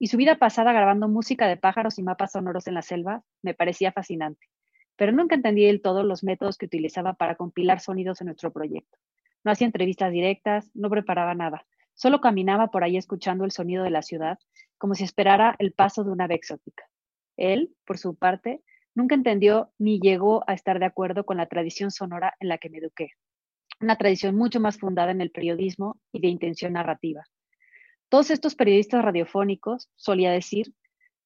Y 0.00 0.08
su 0.08 0.16
vida 0.16 0.36
pasada 0.36 0.72
grabando 0.72 1.08
música 1.08 1.46
de 1.46 1.56
pájaros 1.56 1.98
y 2.00 2.02
mapas 2.02 2.32
sonoros 2.32 2.66
en 2.66 2.74
la 2.74 2.82
selva 2.82 3.22
me 3.40 3.54
parecía 3.54 3.92
fascinante. 3.92 4.48
Pero 4.96 5.12
nunca 5.12 5.36
entendí 5.36 5.64
del 5.64 5.80
todo 5.80 6.02
los 6.02 6.24
métodos 6.24 6.58
que 6.58 6.66
utilizaba 6.66 7.14
para 7.14 7.36
compilar 7.36 7.78
sonidos 7.78 8.20
en 8.20 8.26
nuestro 8.26 8.52
proyecto. 8.52 8.98
No 9.44 9.52
hacía 9.52 9.66
entrevistas 9.66 10.10
directas, 10.10 10.72
no 10.74 10.90
preparaba 10.90 11.36
nada. 11.36 11.66
Solo 11.94 12.20
caminaba 12.20 12.72
por 12.72 12.82
ahí 12.82 12.96
escuchando 12.96 13.44
el 13.44 13.52
sonido 13.52 13.84
de 13.84 13.90
la 13.90 14.02
ciudad, 14.02 14.38
como 14.76 14.96
si 14.96 15.04
esperara 15.04 15.54
el 15.60 15.72
paso 15.72 16.02
de 16.02 16.10
una 16.10 16.24
ave 16.24 16.34
exótica. 16.34 16.84
Él, 17.36 17.76
por 17.86 17.98
su 17.98 18.16
parte, 18.16 18.62
nunca 18.94 19.14
entendió 19.14 19.72
ni 19.78 20.00
llegó 20.00 20.42
a 20.48 20.54
estar 20.54 20.78
de 20.78 20.86
acuerdo 20.86 21.24
con 21.24 21.36
la 21.36 21.46
tradición 21.46 21.90
sonora 21.90 22.34
en 22.40 22.48
la 22.48 22.58
que 22.58 22.70
me 22.70 22.78
eduqué, 22.78 23.10
una 23.80 23.96
tradición 23.96 24.36
mucho 24.36 24.60
más 24.60 24.78
fundada 24.78 25.10
en 25.10 25.20
el 25.20 25.30
periodismo 25.30 25.98
y 26.12 26.20
de 26.20 26.28
intención 26.28 26.74
narrativa. 26.74 27.24
Todos 28.08 28.30
estos 28.30 28.54
periodistas 28.54 29.04
radiofónicos, 29.04 29.88
solía 29.96 30.30
decir, 30.30 30.72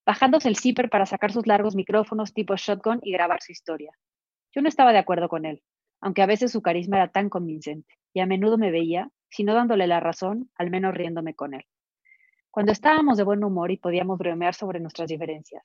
bajándose 0.07 0.49
el 0.49 0.57
zipper 0.57 0.89
para 0.89 1.07
sacar 1.07 1.33
sus 1.33 1.47
largos 1.47 1.77
micrófonos 1.77 2.33
tipo 2.33 2.57
shotgun 2.57 3.01
y 3.03 3.13
grabar 3.13 3.43
su 3.43 3.53
historia. 3.53 3.93
Yo 4.55 4.63
no 4.63 4.69
estaba 4.69 4.93
de 4.93 4.99
acuerdo 4.99 5.29
con 5.29 5.45
él, 5.45 5.63
aunque 6.01 6.23
a 6.23 6.27
veces 6.27 6.53
su 6.53 6.63
carisma 6.63 6.97
era 6.97 7.09
tan 7.09 7.29
convincente, 7.29 7.95
y 8.15 8.21
a 8.21 8.27
menudo 8.27 8.57
me 8.57 8.71
veía, 8.71 9.11
si 9.29 9.45
no 9.45 9.53
dándole 9.53 9.87
la 9.87 10.01
razón, 10.01 10.51
al 10.57 10.71
menos 10.71 10.95
riéndome 10.95 11.35
con 11.35 11.55
él. 11.55 11.65
Cuando 12.51 12.73
estábamos 12.73 13.19
de 13.19 13.25
buen 13.25 13.45
humor 13.45 13.71
y 13.71 13.77
podíamos 13.77 14.19
bromear 14.19 14.55
sobre 14.55 14.81
nuestras 14.81 15.09
diferencias. 15.09 15.63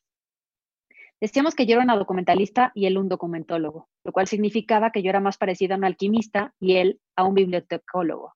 Decíamos 1.24 1.56
que 1.56 1.66
yo 1.66 1.76
era 1.76 1.84
una 1.86 1.96
documentalista 1.96 2.74
y 2.76 2.86
él 2.86 2.98
un 2.98 3.08
documentólogo, 3.08 3.88
lo 4.04 4.12
cual 4.12 4.28
significaba 4.28 4.92
que 4.92 5.02
yo 5.02 5.10
era 5.10 5.22
más 5.22 5.38
parecida 5.38 5.76
a 5.76 5.78
un 5.78 5.86
alquimista 5.86 6.54
y 6.60 6.76
él 6.76 7.00
a 7.16 7.24
un 7.24 7.34
bibliotecólogo. 7.34 8.34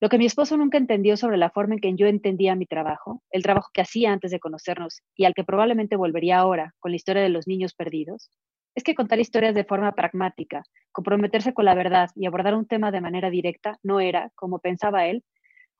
Lo 0.00 0.08
que 0.08 0.16
mi 0.16 0.24
esposo 0.24 0.56
nunca 0.56 0.78
entendió 0.78 1.18
sobre 1.18 1.36
la 1.36 1.50
forma 1.50 1.74
en 1.74 1.80
que 1.80 1.94
yo 1.94 2.06
entendía 2.06 2.54
mi 2.54 2.64
trabajo, 2.64 3.22
el 3.30 3.42
trabajo 3.42 3.68
que 3.74 3.82
hacía 3.82 4.12
antes 4.14 4.30
de 4.30 4.40
conocernos 4.40 5.02
y 5.14 5.26
al 5.26 5.34
que 5.34 5.44
probablemente 5.44 5.94
volvería 5.96 6.38
ahora 6.38 6.72
con 6.78 6.92
la 6.92 6.96
historia 6.96 7.22
de 7.22 7.28
los 7.28 7.46
niños 7.46 7.74
perdidos, 7.74 8.30
es 8.74 8.82
que 8.82 8.94
contar 8.94 9.20
historias 9.20 9.54
de 9.54 9.64
forma 9.64 9.92
pragmática, 9.92 10.62
comprometerse 10.92 11.52
con 11.52 11.66
la 11.66 11.74
verdad 11.74 12.08
y 12.14 12.24
abordar 12.24 12.54
un 12.54 12.64
tema 12.64 12.92
de 12.92 13.02
manera 13.02 13.28
directa 13.28 13.78
no 13.82 14.00
era, 14.00 14.32
como 14.36 14.58
pensaba 14.58 15.04
él, 15.04 15.22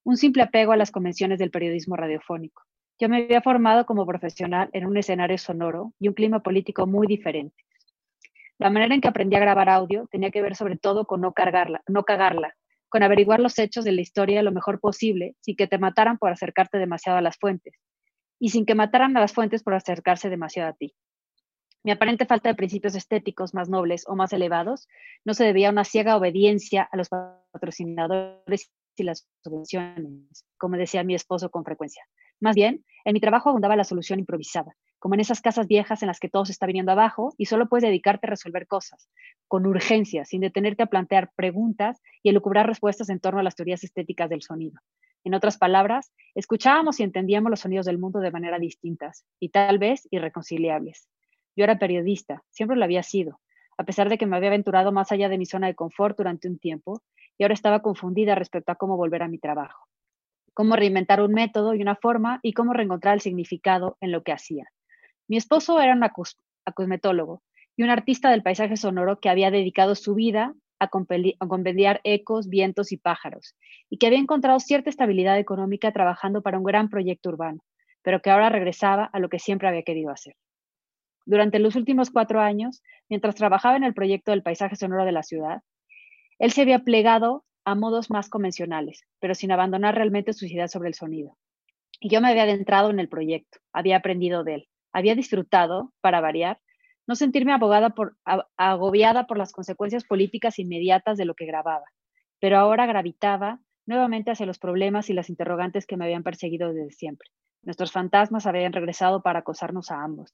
un 0.04 0.18
simple 0.18 0.42
apego 0.42 0.72
a 0.72 0.76
las 0.76 0.90
convenciones 0.90 1.38
del 1.38 1.50
periodismo 1.50 1.96
radiofónico. 1.96 2.60
Yo 3.00 3.08
me 3.08 3.24
había 3.24 3.40
formado 3.40 3.86
como 3.86 4.04
profesional 4.04 4.68
en 4.74 4.84
un 4.84 4.98
escenario 4.98 5.38
sonoro 5.38 5.94
y 5.98 6.08
un 6.08 6.14
clima 6.14 6.42
político 6.42 6.86
muy 6.86 7.06
diferente. 7.06 7.64
La 8.58 8.68
manera 8.68 8.94
en 8.94 9.00
que 9.00 9.08
aprendí 9.08 9.36
a 9.36 9.40
grabar 9.40 9.70
audio 9.70 10.06
tenía 10.10 10.30
que 10.30 10.42
ver 10.42 10.54
sobre 10.54 10.76
todo 10.76 11.06
con 11.06 11.22
no, 11.22 11.32
cargarla, 11.32 11.82
no 11.88 12.04
cagarla, 12.04 12.54
con 12.90 13.02
averiguar 13.02 13.40
los 13.40 13.58
hechos 13.58 13.86
de 13.86 13.92
la 13.92 14.02
historia 14.02 14.42
lo 14.42 14.52
mejor 14.52 14.80
posible, 14.80 15.34
sin 15.40 15.56
que 15.56 15.66
te 15.66 15.78
mataran 15.78 16.18
por 16.18 16.30
acercarte 16.30 16.76
demasiado 16.76 17.16
a 17.16 17.22
las 17.22 17.38
fuentes, 17.38 17.72
y 18.38 18.50
sin 18.50 18.66
que 18.66 18.74
mataran 18.74 19.16
a 19.16 19.20
las 19.20 19.32
fuentes 19.32 19.62
por 19.62 19.72
acercarse 19.72 20.28
demasiado 20.28 20.68
a 20.68 20.74
ti. 20.74 20.92
Mi 21.82 21.92
aparente 21.92 22.26
falta 22.26 22.50
de 22.50 22.54
principios 22.54 22.94
estéticos 22.94 23.54
más 23.54 23.70
nobles 23.70 24.04
o 24.08 24.14
más 24.14 24.34
elevados 24.34 24.88
no 25.24 25.32
se 25.32 25.44
debía 25.44 25.68
a 25.68 25.72
una 25.72 25.84
ciega 25.84 26.18
obediencia 26.18 26.86
a 26.92 26.98
los 26.98 27.08
patrocinadores 27.08 28.70
y 28.96 29.04
las 29.04 29.26
subvenciones, 29.42 30.44
como 30.58 30.76
decía 30.76 31.02
mi 31.02 31.14
esposo 31.14 31.50
con 31.50 31.64
frecuencia. 31.64 32.04
Más 32.40 32.54
bien, 32.54 32.84
en 33.04 33.12
mi 33.14 33.20
trabajo 33.20 33.48
abundaba 33.48 33.76
la 33.76 33.84
solución 33.84 34.18
improvisada, 34.18 34.74
como 34.98 35.14
en 35.14 35.20
esas 35.20 35.40
casas 35.40 35.66
viejas 35.66 36.02
en 36.02 36.08
las 36.08 36.20
que 36.20 36.28
todo 36.28 36.44
se 36.44 36.52
está 36.52 36.66
viniendo 36.66 36.92
abajo 36.92 37.34
y 37.38 37.46
solo 37.46 37.68
puedes 37.68 37.88
dedicarte 37.88 38.26
a 38.26 38.30
resolver 38.30 38.66
cosas, 38.66 39.08
con 39.48 39.66
urgencia, 39.66 40.24
sin 40.24 40.42
detenerte 40.42 40.82
a 40.82 40.86
plantear 40.86 41.30
preguntas 41.34 42.00
y 42.22 42.28
elucubrar 42.28 42.66
respuestas 42.66 43.08
en 43.08 43.20
torno 43.20 43.40
a 43.40 43.42
las 43.42 43.56
teorías 43.56 43.82
estéticas 43.82 44.28
del 44.28 44.42
sonido. 44.42 44.80
En 45.24 45.34
otras 45.34 45.58
palabras, 45.58 46.12
escuchábamos 46.34 47.00
y 47.00 47.02
entendíamos 47.02 47.50
los 47.50 47.60
sonidos 47.60 47.86
del 47.86 47.98
mundo 47.98 48.20
de 48.20 48.30
manera 48.30 48.58
distintas 48.58 49.24
y 49.38 49.50
tal 49.50 49.78
vez 49.78 50.06
irreconciliables. 50.10 51.08
Yo 51.56 51.64
era 51.64 51.78
periodista, 51.78 52.42
siempre 52.48 52.76
lo 52.76 52.84
había 52.84 53.02
sido, 53.02 53.40
a 53.76 53.84
pesar 53.84 54.08
de 54.08 54.18
que 54.18 54.26
me 54.26 54.36
había 54.36 54.48
aventurado 54.48 54.92
más 54.92 55.12
allá 55.12 55.28
de 55.28 55.38
mi 55.38 55.46
zona 55.46 55.66
de 55.66 55.74
confort 55.74 56.16
durante 56.16 56.48
un 56.48 56.58
tiempo 56.58 57.02
y 57.38 57.44
ahora 57.44 57.54
estaba 57.54 57.80
confundida 57.80 58.34
respecto 58.34 58.72
a 58.72 58.76
cómo 58.76 58.96
volver 58.96 59.22
a 59.22 59.28
mi 59.28 59.38
trabajo, 59.38 59.86
cómo 60.54 60.76
reinventar 60.76 61.22
un 61.22 61.32
método 61.32 61.74
y 61.74 61.82
una 61.82 61.96
forma 61.96 62.40
y 62.42 62.52
cómo 62.52 62.72
reencontrar 62.72 63.14
el 63.14 63.20
significado 63.20 63.96
en 64.00 64.12
lo 64.12 64.22
que 64.22 64.32
hacía. 64.32 64.66
Mi 65.28 65.36
esposo 65.36 65.80
era 65.80 65.94
un 65.94 66.04
acusmetólogo 66.64 67.42
y 67.76 67.82
un 67.82 67.90
artista 67.90 68.30
del 68.30 68.42
paisaje 68.42 68.76
sonoro 68.76 69.20
que 69.20 69.28
había 69.28 69.50
dedicado 69.50 69.94
su 69.94 70.14
vida 70.14 70.54
a, 70.80 70.88
compendiar 70.88 72.00
ecos, 72.04 72.48
vientos 72.48 72.90
y 72.90 72.96
pájaros, 72.96 73.54
y 73.88 73.98
que 73.98 74.06
había 74.06 74.18
encontrado 74.18 74.58
cierta 74.60 74.90
estabilidad 74.90 75.38
económica 75.38 75.92
trabajando 75.92 76.42
para 76.42 76.58
un 76.58 76.64
gran 76.64 76.88
proyecto 76.88 77.28
urbano, 77.28 77.60
pero 78.02 78.20
que 78.22 78.30
ahora 78.30 78.48
regresaba 78.48 79.04
a 79.04 79.18
lo 79.18 79.28
que 79.28 79.38
siempre 79.38 79.68
había 79.68 79.82
querido 79.82 80.10
hacer. 80.10 80.34
Durante 81.26 81.58
los 81.58 81.76
últimos 81.76 82.10
cuatro 82.10 82.40
años, 82.40 82.82
mientras 83.08 83.34
trabajaba 83.34 83.76
en 83.76 83.84
el 83.84 83.94
proyecto 83.94 84.30
del 84.30 84.42
paisaje 84.42 84.74
sonoro 84.74 85.04
de 85.04 85.12
la 85.12 85.22
ciudad, 85.22 85.60
él 86.38 86.50
se 86.50 86.62
había 86.62 86.80
plegado 86.80 87.44
a 87.70 87.74
modos 87.76 88.10
más 88.10 88.28
convencionales, 88.28 89.04
pero 89.20 89.34
sin 89.34 89.52
abandonar 89.52 89.94
realmente 89.94 90.32
su 90.32 90.46
idea 90.46 90.66
sobre 90.66 90.88
el 90.88 90.94
sonido. 90.94 91.36
Y 92.00 92.08
yo 92.08 92.20
me 92.20 92.28
había 92.28 92.42
adentrado 92.42 92.90
en 92.90 92.98
el 92.98 93.08
proyecto, 93.08 93.58
había 93.72 93.98
aprendido 93.98 94.42
de 94.42 94.54
él, 94.54 94.68
había 94.92 95.14
disfrutado, 95.14 95.92
para 96.00 96.20
variar, 96.20 96.60
no 97.06 97.14
sentirme 97.14 97.52
abogada 97.52 97.90
por, 97.90 98.16
agobiada 98.56 99.26
por 99.26 99.38
las 99.38 99.52
consecuencias 99.52 100.04
políticas 100.04 100.58
inmediatas 100.58 101.16
de 101.16 101.24
lo 101.24 101.34
que 101.34 101.46
grababa, 101.46 101.84
pero 102.40 102.58
ahora 102.58 102.86
gravitaba 102.86 103.60
nuevamente 103.86 104.30
hacia 104.30 104.46
los 104.46 104.58
problemas 104.58 105.08
y 105.08 105.12
las 105.12 105.30
interrogantes 105.30 105.86
que 105.86 105.96
me 105.96 106.04
habían 106.04 106.22
perseguido 106.22 106.72
desde 106.72 106.90
siempre. 106.90 107.28
Nuestros 107.62 107.92
fantasmas 107.92 108.46
habían 108.46 108.72
regresado 108.72 109.22
para 109.22 109.40
acosarnos 109.40 109.90
a 109.90 110.02
ambos. 110.02 110.32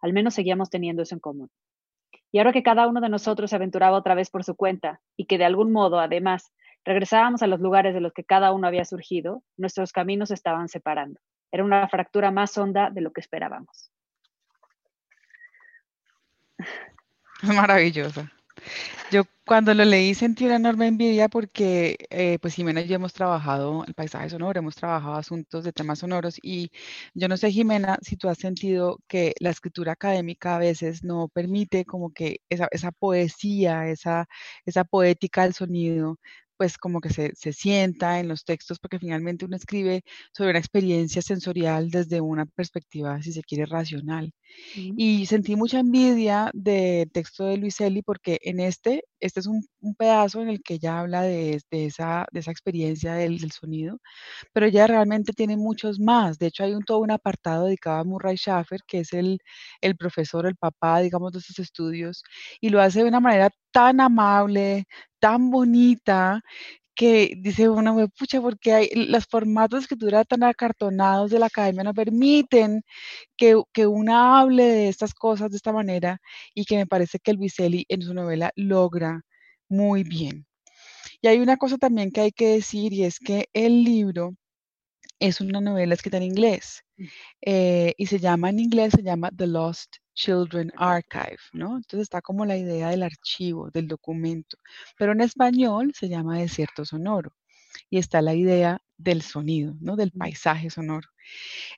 Al 0.00 0.12
menos 0.12 0.34
seguíamos 0.34 0.70
teniendo 0.70 1.02
eso 1.02 1.14
en 1.14 1.20
común. 1.20 1.50
Y 2.32 2.38
ahora 2.38 2.52
que 2.52 2.62
cada 2.62 2.86
uno 2.88 3.00
de 3.00 3.10
nosotros 3.10 3.50
se 3.50 3.56
aventuraba 3.56 3.98
otra 3.98 4.14
vez 4.14 4.30
por 4.30 4.42
su 4.42 4.56
cuenta 4.56 5.00
y 5.16 5.26
que 5.26 5.38
de 5.38 5.44
algún 5.44 5.70
modo, 5.70 6.00
además, 6.00 6.52
regresábamos 6.84 7.42
a 7.42 7.46
los 7.46 7.60
lugares 7.60 7.94
de 7.94 8.00
los 8.00 8.12
que 8.12 8.24
cada 8.24 8.52
uno 8.52 8.66
había 8.66 8.84
surgido, 8.84 9.42
nuestros 9.56 9.92
caminos 9.92 10.30
estaban 10.30 10.68
separando. 10.68 11.20
Era 11.50 11.64
una 11.64 11.88
fractura 11.88 12.30
más 12.30 12.56
honda 12.56 12.90
de 12.90 13.00
lo 13.00 13.12
que 13.12 13.20
esperábamos. 13.20 13.90
Maravillosa. 17.42 18.30
Yo 19.10 19.24
cuando 19.44 19.74
lo 19.74 19.84
leí 19.84 20.14
sentí 20.14 20.46
una 20.46 20.56
enorme 20.56 20.86
envidia 20.86 21.28
porque 21.28 21.96
eh, 22.10 22.38
pues 22.40 22.54
Jimena 22.54 22.80
y 22.80 22.86
yo 22.86 22.94
hemos 22.94 23.12
trabajado 23.12 23.84
el 23.86 23.94
paisaje 23.94 24.30
sonoro, 24.30 24.58
hemos 24.58 24.76
trabajado 24.76 25.16
asuntos 25.16 25.64
de 25.64 25.72
temas 25.72 25.98
sonoros 25.98 26.38
y 26.42 26.70
yo 27.12 27.28
no 27.28 27.36
sé 27.36 27.50
Jimena 27.50 27.98
si 28.02 28.16
tú 28.16 28.28
has 28.28 28.38
sentido 28.38 28.98
que 29.08 29.34
la 29.40 29.50
escritura 29.50 29.92
académica 29.92 30.56
a 30.56 30.58
veces 30.58 31.02
no 31.02 31.28
permite 31.28 31.84
como 31.84 32.12
que 32.12 32.40
esa, 32.48 32.92
poesía, 32.92 33.88
esa 33.88 34.26
poética 34.88 35.42
del 35.42 35.54
sonido 35.54 36.18
pues 36.62 36.78
como 36.78 37.00
que 37.00 37.10
se, 37.10 37.32
se, 37.34 37.52
sienta 37.52 38.20
en 38.20 38.28
los 38.28 38.44
textos, 38.44 38.78
porque 38.78 39.00
finalmente 39.00 39.44
uno 39.44 39.56
escribe 39.56 40.04
sobre 40.32 40.50
una 40.50 40.60
experiencia 40.60 41.20
sensorial 41.20 41.90
desde 41.90 42.20
una 42.20 42.46
perspectiva, 42.46 43.20
si 43.20 43.32
se 43.32 43.42
quiere, 43.42 43.66
racional. 43.66 44.32
Y 44.76 45.26
sentí 45.26 45.56
mucha 45.56 45.80
envidia 45.80 46.50
del 46.54 47.10
texto 47.10 47.46
de 47.46 47.56
Luiselli, 47.56 48.02
porque 48.02 48.38
en 48.42 48.60
este, 48.60 49.02
este 49.18 49.40
es 49.40 49.48
un, 49.48 49.66
un, 49.80 49.96
pedazo 49.96 50.40
en 50.40 50.50
el 50.50 50.62
que 50.62 50.74
ella 50.74 51.00
habla 51.00 51.22
de, 51.22 51.60
de, 51.68 51.86
esa, 51.86 52.26
de 52.30 52.40
esa 52.40 52.52
experiencia 52.52 53.14
del, 53.14 53.38
del, 53.38 53.50
sonido, 53.50 53.98
pero 54.52 54.66
ella 54.66 54.86
realmente 54.86 55.32
tiene 55.32 55.56
muchos 55.56 55.98
más. 55.98 56.38
De 56.38 56.46
hecho, 56.46 56.62
hay 56.62 56.74
un, 56.74 56.84
todo 56.84 56.98
un 57.00 57.10
apartado 57.10 57.66
dedicado 57.66 57.98
a 57.98 58.04
Murray 58.04 58.36
Schaffer, 58.36 58.82
que 58.86 59.00
es 59.00 59.12
el, 59.12 59.40
el 59.80 59.96
profesor, 59.96 60.46
el 60.46 60.54
papá, 60.56 61.00
digamos, 61.00 61.32
de 61.32 61.40
estos 61.40 61.58
estudios, 61.58 62.22
y 62.60 62.68
lo 62.68 62.80
hace 62.80 63.00
de 63.00 63.08
una 63.08 63.20
manera 63.20 63.50
tan 63.72 64.00
amable, 64.00 64.86
tan 65.22 65.50
bonita 65.50 66.42
que 66.94 67.34
dice 67.38 67.68
uno, 67.68 67.96
pucha, 68.18 68.40
porque 68.40 68.72
hay, 68.72 68.90
los 68.94 69.26
formatos 69.26 69.80
de 69.80 69.82
escritura 69.84 70.24
tan 70.24 70.42
acartonados 70.42 71.30
de 71.30 71.38
la 71.38 71.46
academia 71.46 71.84
no 71.84 71.94
permiten 71.94 72.82
que, 73.36 73.62
que 73.72 73.86
una 73.86 74.40
hable 74.40 74.64
de 74.64 74.88
estas 74.88 75.14
cosas 75.14 75.50
de 75.50 75.56
esta 75.58 75.72
manera 75.72 76.20
y 76.54 76.64
que 76.64 76.76
me 76.76 76.86
parece 76.86 77.18
que 77.20 77.30
el 77.30 77.38
Vicelli 77.38 77.86
en 77.88 78.02
su 78.02 78.14
novela 78.14 78.52
logra 78.56 79.22
muy 79.68 80.02
bien. 80.04 80.46
Y 81.22 81.28
hay 81.28 81.38
una 81.38 81.56
cosa 81.56 81.78
también 81.78 82.10
que 82.10 82.22
hay 82.22 82.32
que 82.32 82.48
decir 82.48 82.92
y 82.92 83.04
es 83.04 83.18
que 83.20 83.48
el 83.52 83.84
libro 83.84 84.34
es 85.20 85.40
una 85.40 85.60
novela 85.60 85.94
escrita 85.94 86.16
en 86.18 86.24
inglés 86.24 86.82
mm. 86.96 87.04
eh, 87.42 87.94
y 87.96 88.06
se 88.06 88.18
llama 88.18 88.50
en 88.50 88.58
inglés, 88.58 88.92
se 88.96 89.02
llama 89.04 89.30
The 89.36 89.46
Lost 89.46 90.01
Children 90.14 90.72
Archive, 90.76 91.38
¿no? 91.52 91.76
Entonces 91.76 92.02
está 92.02 92.22
como 92.22 92.44
la 92.46 92.56
idea 92.56 92.90
del 92.90 93.02
archivo, 93.02 93.70
del 93.70 93.88
documento, 93.88 94.58
pero 94.98 95.12
en 95.12 95.20
español 95.22 95.92
se 95.94 96.08
llama 96.08 96.38
desierto 96.38 96.84
sonoro 96.84 97.32
y 97.90 97.98
está 97.98 98.22
la 98.22 98.34
idea 98.34 98.80
del 98.98 99.22
sonido, 99.22 99.74
¿no? 99.80 99.96
Del 99.96 100.12
paisaje 100.12 100.70
sonoro. 100.70 101.08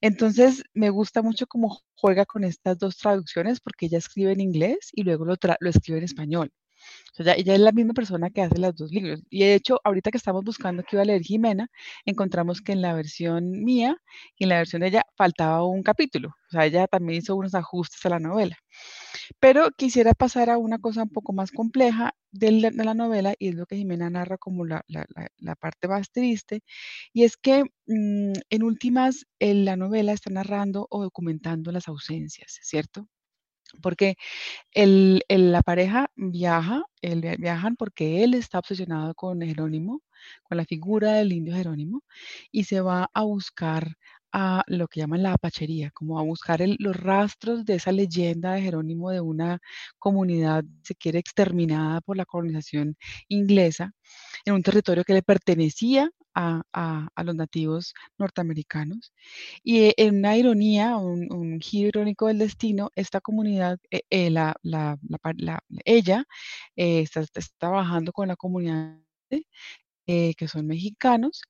Entonces 0.01 0.65
me 0.75 0.91
gusta 0.91 1.23
mucho 1.23 1.47
cómo 1.47 1.83
juega 1.95 2.27
con 2.27 2.45
estas 2.45 2.79
dos 2.79 2.97
traducciones 2.99 3.61
porque 3.61 3.87
ella 3.87 3.99
escribe 3.99 4.33
en 4.33 4.41
inglés 4.41 4.91
y 4.93 5.03
luego 5.05 5.25
lo, 5.25 5.37
lo 5.61 5.71
escribe 5.71 5.99
en 5.99 6.05
español. 6.05 6.53
O 7.19 7.23
sea, 7.23 7.35
ella 7.35 7.55
es 7.55 7.61
la 7.61 7.73
misma 7.73 7.95
persona 7.95 8.31
que 8.31 8.43
hace 8.43 8.59
los 8.59 8.75
dos 8.75 8.91
libros. 8.91 9.23
Y 9.31 9.41
de 9.41 9.55
hecho, 9.55 9.81
ahorita 9.85 10.11
que 10.11 10.19
estamos 10.19 10.43
buscando 10.45 10.83
que 10.83 10.97
iba 10.97 11.03
a 11.03 11.05
leer 11.05 11.23
Jimena, 11.23 11.69
encontramos 12.05 12.61
que 12.61 12.73
en 12.73 12.83
la 12.83 12.95
versión 12.95 13.51
mía 13.65 13.97
y 14.37 14.45
en 14.45 14.51
la 14.51 14.59
versión 14.59 14.81
de 14.81 14.89
ella 14.89 15.07
faltaba 15.17 15.65
un 15.65 15.83
capítulo. 15.83 16.31
O 16.49 16.51
sea, 16.51 16.67
ella 16.67 16.87
también 16.89 17.21
hizo 17.21 17.37
unos 17.37 17.55
ajustes 17.55 18.05
a 18.07 18.09
la 18.11 18.19
novela. 18.21 18.57
Pero 19.41 19.71
quisiera 19.77 20.13
pasar 20.15 20.51
a 20.51 20.59
una 20.59 20.79
cosa 20.79 21.05
un 21.05 21.11
poco 21.11 21.33
más 21.33 21.51
compleja 21.53 22.15
de 22.33 22.51
la, 22.73 22.95
novela 22.95 23.35
y 23.39 23.49
es 23.49 23.55
lo 23.55 23.67
que 23.67 23.77
Jimena 23.77 24.11
narra 24.11 24.39
como 24.39 24.65
la, 24.65 24.83
parte 25.61 25.89
más 25.89 26.11
triste. 26.11 26.63
Y 27.13 27.25
es 27.25 27.37
que 27.37 27.65
mm, 27.87 28.33
en 28.51 28.63
últimas, 28.65 29.27
en 29.39 29.65
la 29.65 29.77
novela 29.77 30.13
está 30.13 30.31
narrando 30.31 30.87
o 30.91 31.03
documentando 31.03 31.73
las 31.73 31.89
ausencias, 31.89 32.59
¿cierto? 32.63 33.09
Porque 33.83 34.17
el, 34.73 35.23
la 35.29 35.63
pareja 35.63 36.11
viaja, 36.17 36.85
viajan 37.39 37.77
porque 37.77 38.25
él 38.25 38.35
está 38.35 38.59
obsesionado 38.59 39.15
con 39.15 39.41
Jerónimo, 39.43 40.03
con 40.43 40.57
la 40.59 40.65
figura 40.65 41.15
del 41.15 41.33
indio 41.33 41.55
Jerónimo, 41.55 42.03
y 42.51 42.65
se 42.65 42.81
va 42.81 43.11
a 43.13 43.23
buscar 43.23 43.97
a 44.33 44.65
lo 44.67 44.89
que 44.89 45.01
llaman 45.01 45.23
la 45.23 45.35
apachería, 45.35 45.93
como 45.93 46.19
a 46.19 46.23
buscar 46.25 46.61
los 46.79 46.97
rastros 46.97 47.65
de 47.65 47.77
esa 47.77 47.93
leyenda 47.93 48.55
de 48.55 48.63
Jerónimo 48.63 49.11
de 49.11 49.21
una 49.21 49.61
comunidad, 49.99 50.65
se 50.83 50.97
quiere, 50.97 51.21
exterminada 51.21 52.01
por 52.01 52.17
la 52.17 52.25
colonización 52.27 52.97
inglesa, 53.29 53.93
en 54.45 54.55
un 54.55 54.63
territorio 54.63 55.05
que 55.05 55.15
le 55.15 55.23
pertenecía 55.23 56.11
a, 56.35 57.23
los 57.25 57.35
nativos 57.35 57.95
norteamericanos. 58.19 59.13
Y 59.63 59.81
eh, 59.81 59.95
en 59.97 60.19
una 60.19 60.37
ironía, 60.37 60.97
un, 60.97 61.61
giro 61.61 61.89
irónico 61.89 62.27
del 62.29 62.39
destino, 62.39 62.91
esta 62.97 63.21
comunidad, 63.21 63.79
eh, 63.91 64.03
eh, 64.11 64.31
la, 64.31 64.57
ella 65.85 66.25
está, 66.77 67.21
está, 67.21 67.41
trabajando 67.59 68.13
con 68.13 68.29
la 68.29 68.37
comunidad 68.37 68.99
que 70.07 70.49
son 70.49 70.67
mexicanos, 70.67 71.43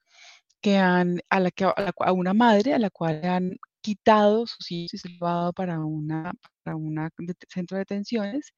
que 0.61 0.79
han, 0.79 1.21
a, 1.31 1.41
la 1.41 1.50
que, 1.50 1.64
a, 1.64 2.12
una 2.12 2.35
madre 2.35 2.75
a 2.75 2.79
la 2.79 2.91
cual 2.91 3.25
han 3.25 3.57
quitado 3.83 4.47
sus 4.47 4.71
hijos 4.73 4.95
y 4.95 4.99
se 4.99 5.09
lo 5.21 5.26
ha 5.29 5.35
dado 5.35 5.53
para 5.53 5.79
una, 5.81 6.33
para 6.62 6.76
una 6.76 7.11
centro 7.49 7.76
de 7.76 7.81
detenciones. 7.83 8.53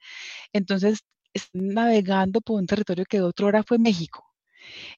Entonces, 0.52 1.00
navegando 1.52 2.40
por 2.40 2.61
un 2.61 2.66
territorio 2.66 3.04
que 3.09 3.18
de 3.18 3.25
otra 3.25 3.47
hora 3.47 3.62
fue 3.64 3.78
México. 3.78 4.35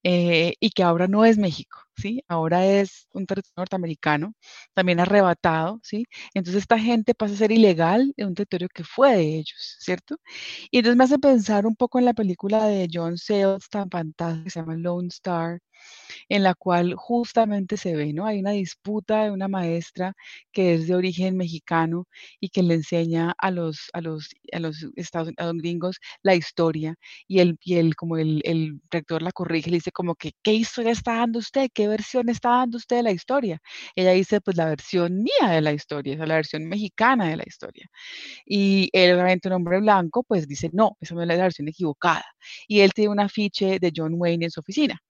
Eh, 0.05 0.55
y 0.61 0.71
que 0.71 0.83
ahora 0.83 1.09
no 1.09 1.25
es 1.25 1.39
México, 1.39 1.88
¿sí? 1.99 2.23
Ahora 2.29 2.65
es 2.67 3.09
un 3.13 3.27
territorio 3.27 3.55
norteamericano, 3.57 4.35
también 4.75 5.01
arrebatado, 5.01 5.81
¿sí? 5.83 6.05
Entonces 6.35 6.63
esta 6.63 6.79
gente 6.79 7.15
pasa 7.15 7.35
a 7.35 7.37
ser 7.39 7.53
ilegal 7.53 8.13
en 8.17 8.29
un 8.29 8.35
territorio 8.35 8.69
que 8.75 8.85
fue 8.85 9.17
de 9.17 9.37
ellos, 9.39 9.77
¿cierto? 9.81 10.17
Y 10.71 10.79
entonces 10.79 10.97
me 10.97 11.05
hace 11.05 11.19
pensar 11.19 11.67
un 11.67 11.77
poco 11.77 11.99
en 11.99 12.05
la 12.07 12.15
película 12.15 12.67
de 12.67 12.89
John 12.93 13.19
Sayles 13.19 13.69
tan 13.71 13.91
fantástica 13.91 14.45
que 14.45 14.51
se 14.51 14.61
llama 14.61 14.77
Lone 14.77 15.09
Star, 15.09 15.61
en 16.29 16.43
la 16.43 16.55
cual 16.55 16.95
justamente 16.97 17.77
se 17.77 17.95
ve, 17.97 18.13
¿no? 18.13 18.27
Hay 18.27 18.41
una 18.41 18.53
disputa 18.53 19.25
de 19.25 19.31
una 19.31 19.49
maestra 19.49 20.15
que 20.53 20.75
es 20.75 20.87
de 20.89 20.95
origen 20.95 21.37
mexicano 21.37 22.07
y 22.41 22.49
que 22.51 22.63
le 22.63 22.75
enseña 22.75 23.35
a 23.39 23.51
los, 23.51 23.91
a 23.93 24.01
los, 24.01 24.31
a 24.53 24.59
los 24.61 24.87
estados 24.97 25.33
gringos 25.55 25.99
la 26.23 26.35
historia 26.35 26.97
y 27.27 27.41
el, 27.41 27.59
y 27.63 27.93
como 27.93 28.17
el, 28.17 28.43
el, 28.45 28.81
rector 28.91 29.23
la 29.23 29.33
corrige, 29.33 29.71
le 29.71 29.79
dice 29.79 29.93
como 29.93 30.15
que, 30.15 30.33
¿qué 30.43 30.53
historia 30.55 30.93
está 30.93 31.15
dando 31.15 31.39
usted? 31.39 31.69
¿Qué 31.73 31.88
versión 31.89 32.29
está 32.29 32.51
dando 32.51 32.79
usted 32.79 32.97
de 32.97 33.03
la 33.03 33.13
historia? 33.13 33.61
Ella 33.97 34.13
dice, 34.13 34.41
pues 34.41 34.57
la 34.57 34.67
versión 34.67 35.23
mía 35.23 35.51
de 35.51 35.61
la 35.61 35.73
historia, 35.73 36.17
la 36.27 36.37
versión 36.37 36.67
mexicana 36.69 37.29
de 37.29 37.37
la 37.37 37.45
historia. 37.47 37.89
Y 38.47 38.91
él, 38.93 39.13
obviamente 39.15 39.49
un 39.49 39.55
hombre 39.55 39.81
blanco, 39.81 40.23
pues 40.25 40.47
dice, 40.49 40.71
no, 40.73 40.97
esa 41.01 41.15
no 41.15 41.23
es 41.23 41.29
la 41.29 41.37
versión 41.37 41.69
equivocada. 41.69 42.25
Y 42.67 42.81
él 42.81 42.93
tiene 42.93 43.11
un 43.11 43.21
afiche 43.21 43.79
de 43.79 43.93
John 43.95 44.15
Wayne 44.17 44.47
en 44.47 44.51
su 44.51 44.61
oficina. 44.61 45.01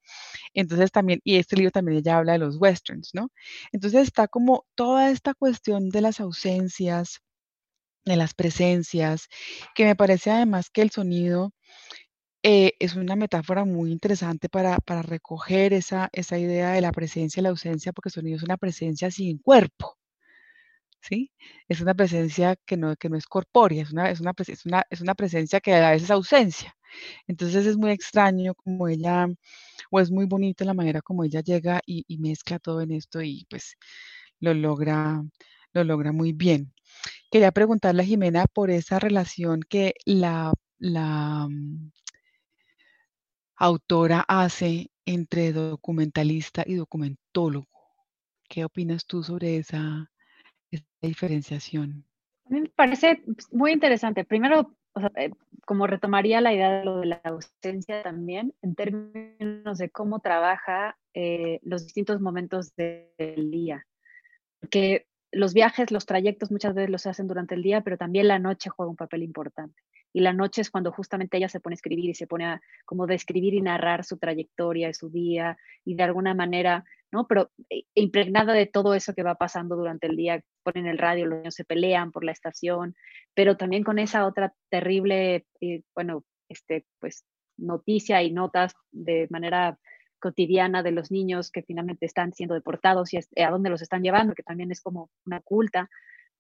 Entonces 0.54 0.90
también, 0.90 1.20
y 1.25 1.37
este 1.37 1.56
libro 1.56 1.70
también 1.70 2.02
ya 2.02 2.18
habla 2.18 2.32
de 2.32 2.38
los 2.38 2.56
westerns, 2.56 3.11
¿no? 3.14 3.30
Entonces 3.73 4.02
está 4.02 4.28
como 4.28 4.66
toda 4.75 5.11
esta 5.11 5.35
cuestión 5.35 5.90
de 5.90 6.00
las 6.00 6.20
ausencias, 6.20 7.20
de 8.04 8.16
las 8.16 8.35
presencias, 8.35 9.28
que 9.75 9.85
me 9.85 9.97
parece 9.97 10.30
además 10.30 10.70
que 10.70 10.82
el 10.82 10.90
sonido 10.90 11.52
eh, 12.42 12.75
es 12.78 12.95
una 12.97 13.16
metáfora 13.16 13.64
muy 13.64 13.90
interesante 13.92 14.49
para, 14.49 14.78
para 14.78 15.02
recoger 15.02 15.73
esa, 15.73 16.09
esa 16.12 16.38
idea 16.38 16.71
de 16.73 16.80
la 16.80 16.92
presencia 16.92 17.40
y 17.40 17.42
la 17.42 17.50
ausencia, 17.50 17.92
porque 17.92 18.09
el 18.11 18.12
sonido 18.14 18.37
es 18.37 18.42
una 18.42 18.57
presencia 18.57 19.11
sin 19.11 19.38
cuerpo. 19.38 19.97
¿Sí? 21.00 21.33
Es 21.68 21.80
una 21.80 21.95
presencia 21.95 22.57
que 22.66 22.76
no, 22.76 22.97
que 22.97 23.09
no 23.09 23.16
es 23.16 23.26
corpórea, 23.26 23.83
es 23.83 23.92
una, 23.92 24.11
es, 24.11 24.21
una, 24.21 24.35
es, 24.37 24.67
una, 24.67 24.84
es 24.91 25.00
una 25.00 25.15
presencia 25.15 25.60
que 25.60 25.75
a 25.75 25.91
veces 25.91 26.04
es 26.04 26.10
ausencia. 26.10 26.76
Entonces 27.26 27.67
es 27.67 27.76
muy 27.76 27.91
extraño 27.93 28.54
como 28.54 28.89
ella, 28.89 29.28
o 29.91 30.00
es 30.00 30.10
muy 30.10 30.26
bonita 30.26 30.65
la 30.65 30.75
manera 30.75 31.02
como 31.02 31.25
ella 31.25 31.41
llega 31.41 31.80
y, 31.86 32.04
mezcla 32.19 32.58
todo 32.58 32.82
en 32.82 32.93
esto 32.93 33.23
y 33.23 33.47
pues 33.50 33.76
lo 34.41 34.54
logra, 34.54 35.23
lo 35.73 35.84
logra 35.84 36.13
muy 36.13 36.32
bien. 36.32 36.73
Quería 37.30 37.52
preguntarle 37.52 38.02
a 38.02 38.06
Jimena 38.06 38.47
por 38.47 38.71
esa 38.71 38.99
relación 38.99 39.60
que 39.69 39.95
la, 40.06 40.52
la 40.78 41.47
mm, 41.49 41.93
autora 43.58 44.25
hace 44.28 44.90
entre 45.04 45.52
documentalista 45.52 46.62
y 46.66 46.75
documentólogo. 46.75 47.66
¿Qué 48.49 48.64
opinas 48.64 49.04
tú 49.04 49.23
sobre 49.23 49.56
esa, 49.56 50.10
diferenciación? 51.02 52.04
A 52.47 52.50
mí 52.50 52.62
me 52.62 52.68
parece 52.68 53.23
muy 53.52 53.73
interesante. 53.73 54.25
Primero, 54.25 54.75
eh, 55.16 55.30
como 55.66 55.86
retomaría 55.86 56.40
la 56.40 56.52
idea 56.52 56.78
de 56.78 56.84
lo 56.84 57.00
de 57.00 57.06
la 57.06 57.21
ausencia 57.25 58.02
también, 58.02 58.54
en 58.62 58.75
términos 58.75 59.78
de 59.78 59.90
cómo 59.90 60.21
trabaja 60.21 60.97
eh, 61.14 61.60
los 61.62 61.84
distintos 61.84 62.21
momentos 62.21 62.75
del 62.76 63.50
día. 63.50 63.86
Porque 64.60 65.06
los 65.30 65.52
viajes, 65.52 65.90
los 65.90 66.06
trayectos 66.06 66.50
muchas 66.50 66.75
veces 66.75 66.90
los 66.90 67.06
hacen 67.06 67.26
durante 67.26 67.54
el 67.54 67.62
día, 67.62 67.82
pero 67.82 67.99
también 67.99 68.28
la 68.28 68.38
noche 68.38 68.71
juega 68.71 68.90
un 68.90 68.97
papel 68.97 69.23
importante. 69.23 69.80
Y 70.12 70.21
la 70.21 70.32
noche 70.32 70.62
es 70.62 70.71
cuando 70.71 70.92
justamente 70.92 71.36
ella 71.36 71.49
se 71.49 71.60
pone 71.60 71.75
a 71.75 71.76
escribir 71.76 72.10
y 72.10 72.14
se 72.14 72.26
pone 72.26 72.47
a 72.47 72.60
como 72.84 73.06
describir 73.06 73.54
y 73.54 73.60
narrar 73.60 74.04
su 74.04 74.18
trayectoria, 74.18 74.92
su 74.94 75.10
día, 75.10 75.56
y 75.84 75.94
de 75.94 76.02
alguna 76.02 76.34
manera 76.34 76.84
¿no? 77.10 77.26
Pero 77.26 77.50
eh, 77.71 77.84
impregnada 77.94 78.52
de 78.52 78.66
todo 78.66 78.94
eso 78.94 79.14
que 79.14 79.23
va 79.23 79.34
pasando 79.34 79.76
durante 79.76 80.06
el 80.06 80.16
día, 80.16 80.42
ponen 80.62 80.86
el 80.86 80.99
radio, 80.99 81.26
los 81.26 81.38
niños 81.38 81.54
se 81.54 81.64
pelean 81.64 82.12
por 82.12 82.25
la 82.25 82.32
estación, 82.32 82.97
pero 83.34 83.56
también 83.56 83.84
con 83.84 83.99
esa 83.99 84.26
otra 84.26 84.52
terrible, 84.68 85.47
eh, 85.60 85.82
bueno, 85.94 86.25
este, 86.49 86.86
pues 86.99 87.25
noticia 87.56 88.23
y 88.23 88.30
notas 88.30 88.75
de 88.92 89.26
manera 89.30 89.78
cotidiana 90.21 90.82
de 90.82 90.90
los 90.92 91.10
niños 91.10 91.50
que 91.50 91.62
finalmente 91.62 92.06
están 92.06 92.32
siendo 92.32 92.54
deportados 92.54 93.12
y 93.14 93.18
a 93.18 93.50
dónde 93.50 93.71
los 93.71 93.82
están 93.82 94.02
llevando, 94.02 94.34
que 94.34 94.42
también 94.42 94.71
es 94.71 94.80
como 94.80 95.10
una 95.26 95.40
culta. 95.40 95.88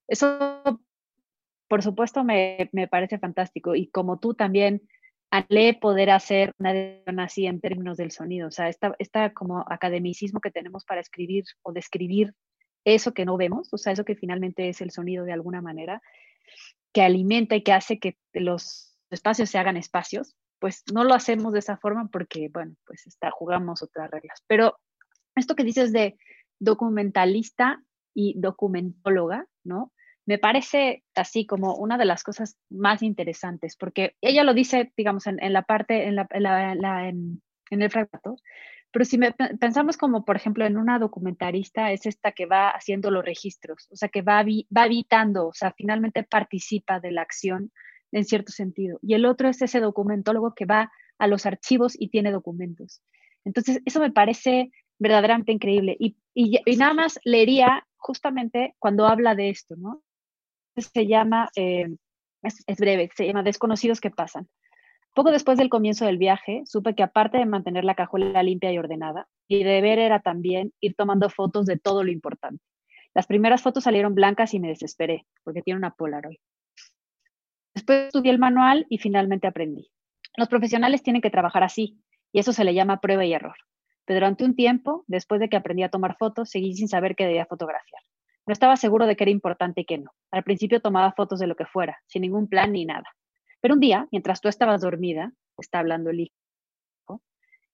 Eso, 0.06 0.80
por 1.68 1.82
supuesto, 1.82 2.24
me, 2.24 2.70
me 2.72 2.88
parece 2.88 3.18
fantástico. 3.18 3.74
Y 3.74 3.88
como 3.88 4.18
tú 4.18 4.34
también 4.34 4.82
Ale 5.30 5.74
poder 5.74 6.10
hacer 6.10 6.54
una 6.58 6.72
edición 6.72 7.20
así 7.20 7.46
en 7.46 7.60
términos 7.60 7.98
del 7.98 8.12
sonido. 8.12 8.48
O 8.48 8.50
sea, 8.50 8.68
esta, 8.68 8.94
esta 8.98 9.32
como 9.34 9.64
academicismo 9.68 10.40
que 10.40 10.50
tenemos 10.50 10.84
para 10.84 11.02
escribir 11.02 11.44
o 11.62 11.72
describir 11.72 12.34
eso 12.84 13.12
que 13.12 13.26
no 13.26 13.36
vemos, 13.36 13.68
o 13.72 13.78
sea, 13.78 13.92
eso 13.92 14.04
que 14.04 14.14
finalmente 14.14 14.70
es 14.70 14.80
el 14.80 14.90
sonido 14.90 15.24
de 15.24 15.32
alguna 15.32 15.60
manera, 15.60 16.00
que 16.94 17.02
alimenta 17.02 17.56
y 17.56 17.62
que 17.62 17.72
hace 17.72 17.98
que 17.98 18.16
los 18.32 18.98
espacios 19.10 19.50
se 19.50 19.58
hagan 19.58 19.76
espacios, 19.76 20.34
pues 20.58 20.82
no 20.92 21.04
lo 21.04 21.12
hacemos 21.12 21.52
de 21.52 21.58
esa 21.58 21.76
forma 21.76 22.08
porque, 22.10 22.48
bueno, 22.50 22.74
pues 22.86 23.06
está, 23.06 23.30
jugamos 23.30 23.82
otras 23.82 24.10
reglas. 24.10 24.42
Pero 24.46 24.78
esto 25.34 25.54
que 25.54 25.64
dices 25.64 25.92
de 25.92 26.16
documentalista 26.58 27.82
y 28.14 28.34
documentóloga, 28.40 29.46
¿no? 29.62 29.92
Me 30.28 30.36
parece 30.36 31.04
así 31.14 31.46
como 31.46 31.74
una 31.76 31.96
de 31.96 32.04
las 32.04 32.22
cosas 32.22 32.58
más 32.68 33.02
interesantes, 33.02 33.76
porque 33.76 34.14
ella 34.20 34.44
lo 34.44 34.52
dice, 34.52 34.92
digamos, 34.94 35.26
en, 35.26 35.38
la 35.54 35.62
parte, 35.62 36.06
en, 36.06 36.16
la, 36.16 36.28
en, 37.08 37.40
el 37.70 37.90
fragmento, 37.90 38.36
pero 38.90 39.06
si 39.06 39.18
pensamos 39.58 39.96
como, 39.96 40.26
por 40.26 40.36
ejemplo, 40.36 40.66
en 40.66 40.76
una 40.76 40.98
documentarista, 40.98 41.92
es 41.92 42.04
esta 42.04 42.32
que 42.32 42.44
va 42.44 42.68
haciendo 42.68 43.10
los 43.10 43.24
registros, 43.24 43.88
o 43.90 43.96
sea, 43.96 44.10
que 44.10 44.20
va, 44.20 44.44
va 44.44 44.82
habitando, 44.82 45.46
o 45.46 45.54
sea, 45.54 45.72
finalmente 45.74 46.22
participa 46.24 47.00
de 47.00 47.10
la 47.10 47.22
acción 47.22 47.72
en 48.12 48.26
cierto 48.26 48.52
sentido. 48.52 48.98
Y 49.00 49.14
el 49.14 49.24
otro 49.24 49.48
es 49.48 49.62
ese 49.62 49.80
documentólogo 49.80 50.52
que 50.54 50.66
va 50.66 50.92
a 51.16 51.26
los 51.26 51.46
archivos 51.46 51.94
y 51.98 52.10
tiene 52.10 52.32
documentos. 52.32 53.00
Entonces, 53.46 53.80
eso 53.86 53.98
me 53.98 54.12
parece 54.12 54.72
verdaderamente 54.98 55.52
increíble. 55.52 55.96
Y, 55.98 56.18
y, 56.34 56.60
y 56.66 56.76
nada 56.76 56.92
más 56.92 57.18
leería 57.24 57.86
justamente 57.96 58.74
cuando 58.78 59.06
habla 59.06 59.34
de 59.34 59.48
esto, 59.48 59.74
¿no? 59.76 60.02
Se 60.82 61.06
llama, 61.06 61.48
eh, 61.56 61.88
es, 62.42 62.78
breve, 62.78 63.10
se 63.16 63.26
llama 63.26 63.42
Desconocidos 63.42 64.00
que 64.00 64.10
pasan. 64.10 64.48
Poco 65.14 65.30
después 65.30 65.58
del 65.58 65.68
comienzo 65.68 66.04
del 66.04 66.18
viaje, 66.18 66.62
supe 66.64 66.94
que 66.94 67.02
aparte 67.02 67.38
de 67.38 67.46
mantener 67.46 67.84
la 67.84 67.94
cajuela 67.94 68.42
limpia 68.42 68.72
y 68.72 68.78
ordenada, 68.78 69.26
mi 69.48 69.64
deber 69.64 69.98
era 69.98 70.20
también 70.20 70.72
ir 70.80 70.94
tomando 70.94 71.28
fotos 71.30 71.66
de 71.66 71.78
todo 71.78 72.04
lo 72.04 72.10
importante. 72.10 72.62
Las 73.14 73.26
primeras 73.26 73.62
fotos 73.62 73.84
salieron 73.84 74.14
blancas 74.14 74.54
y 74.54 74.60
me 74.60 74.68
desesperé, 74.68 75.26
porque 75.42 75.62
tiene 75.62 75.78
una 75.78 75.90
Polaroid. 75.90 76.38
Después 77.74 78.06
estudié 78.06 78.30
el 78.30 78.38
manual 78.38 78.86
y 78.88 78.98
finalmente 78.98 79.46
aprendí. 79.46 79.90
Los 80.36 80.48
profesionales 80.48 81.02
tienen 81.02 81.22
que 81.22 81.30
trabajar 81.30 81.64
así, 81.64 81.98
y 82.32 82.38
eso 82.38 82.52
se 82.52 82.64
le 82.64 82.74
llama 82.74 83.00
prueba 83.00 83.24
y 83.24 83.32
error. 83.32 83.56
Pero 84.04 84.20
durante 84.20 84.44
un 84.44 84.54
tiempo, 84.54 85.04
después 85.06 85.40
de 85.40 85.48
que 85.48 85.56
aprendí 85.56 85.82
a 85.82 85.90
tomar 85.90 86.16
fotos, 86.16 86.50
seguí 86.50 86.74
sin 86.74 86.88
saber 86.88 87.16
que 87.16 87.26
debía 87.26 87.46
fotografiar. 87.46 88.02
No 88.48 88.52
estaba 88.52 88.76
seguro 88.76 89.06
de 89.06 89.14
que 89.14 89.24
era 89.24 89.30
importante 89.30 89.82
y 89.82 89.84
que 89.84 89.98
no. 89.98 90.10
Al 90.30 90.42
principio 90.42 90.80
tomaba 90.80 91.12
fotos 91.12 91.38
de 91.38 91.46
lo 91.46 91.54
que 91.54 91.66
fuera, 91.66 91.98
sin 92.06 92.22
ningún 92.22 92.48
plan 92.48 92.72
ni 92.72 92.86
nada. 92.86 93.04
Pero 93.60 93.74
un 93.74 93.80
día, 93.80 94.08
mientras 94.10 94.40
tú 94.40 94.48
estabas 94.48 94.80
dormida, 94.80 95.32
está 95.58 95.80
hablando 95.80 96.08
el 96.08 96.20
hijo, 96.20 96.32